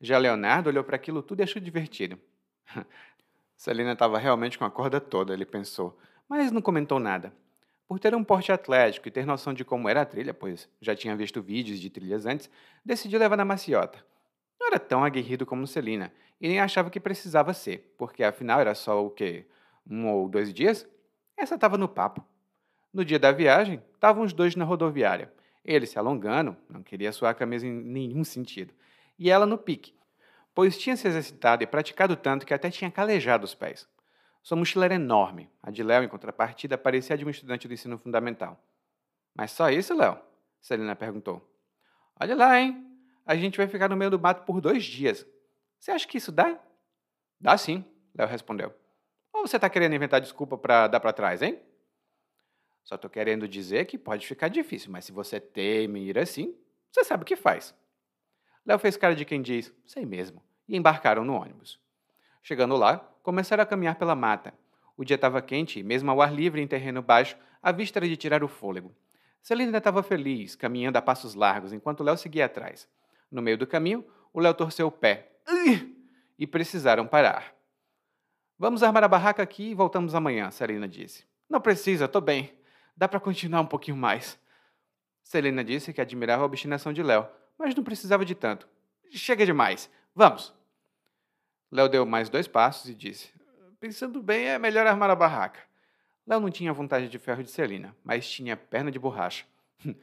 [0.00, 2.18] Já Leonardo olhou para aquilo tudo e achou divertido.
[3.54, 7.30] Celina estava realmente com a corda toda, ele pensou, mas não comentou nada.
[7.88, 10.94] Por ter um porte atlético e ter noção de como era a trilha, pois já
[10.94, 12.50] tinha visto vídeos de trilhas antes,
[12.84, 14.04] decidiu levar na maciota.
[14.58, 18.74] Não era tão aguerrido como Celina, e nem achava que precisava ser, porque afinal era
[18.74, 19.46] só o quê?
[19.88, 20.86] Um ou dois dias?
[21.36, 22.26] Essa estava no papo.
[22.92, 25.32] No dia da viagem, estavam os dois na rodoviária.
[25.64, 28.74] Ele se alongando, não queria suar a camisa em nenhum sentido,
[29.18, 29.94] e ela no pique,
[30.54, 33.86] pois tinha se exercitado e praticado tanto que até tinha calejado os pés.
[34.46, 35.50] Sua mochila era enorme.
[35.60, 38.56] A de Léo, em contrapartida, parecia a de um estudante do ensino fundamental.
[39.34, 40.20] Mas só isso, Léo?
[40.60, 41.44] Celina perguntou.
[42.20, 42.96] Olha lá, hein?
[43.26, 45.26] A gente vai ficar no meio do mato por dois dias.
[45.80, 46.60] Você acha que isso dá?
[47.40, 47.84] Dá sim,
[48.14, 48.72] Léo respondeu.
[49.32, 51.60] Ou você está querendo inventar desculpa para dar para trás, hein?
[52.84, 56.56] Só estou querendo dizer que pode ficar difícil, mas se você teme ir assim,
[56.92, 57.74] você sabe o que faz.
[58.64, 61.84] Léo fez cara de quem diz, sei mesmo, e embarcaram no ônibus.
[62.44, 64.54] Chegando lá, começaram a caminhar pela mata.
[64.96, 68.08] O dia estava quente e, mesmo ao ar livre em terreno baixo, a vista era
[68.08, 68.94] de tirar o fôlego.
[69.42, 72.88] Celina estava feliz, caminhando a passos largos, enquanto Léo seguia atrás.
[73.28, 75.32] No meio do caminho, o Léo torceu o pé
[76.38, 77.52] e precisaram parar.
[78.56, 81.24] Vamos armar a barraca aqui e voltamos amanhã, Celina disse.
[81.50, 82.56] Não precisa, estou bem.
[82.96, 84.38] Dá para continuar um pouquinho mais.
[85.24, 87.26] Celina disse que admirava a obstinação de Léo,
[87.58, 88.68] mas não precisava de tanto.
[89.10, 89.90] Chega demais.
[90.14, 90.54] Vamos.
[91.70, 93.32] Léo deu mais dois passos e disse:
[93.80, 95.60] Pensando bem, é melhor armar a barraca.
[96.26, 99.44] Léo não tinha vontade de ferro de Celina, mas tinha perna de borracha.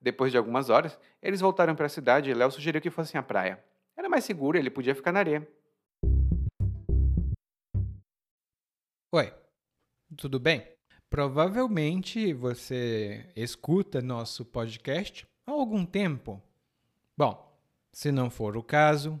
[0.00, 3.22] Depois de algumas horas, eles voltaram para a cidade e Léo sugeriu que fossem à
[3.22, 3.62] praia.
[3.96, 5.46] Era mais seguro e ele podia ficar na areia.
[9.12, 9.34] Oi,
[10.16, 10.66] tudo bem?
[11.10, 16.42] Provavelmente você escuta nosso podcast há algum tempo.
[17.16, 17.58] Bom,
[17.92, 19.20] se não for o caso,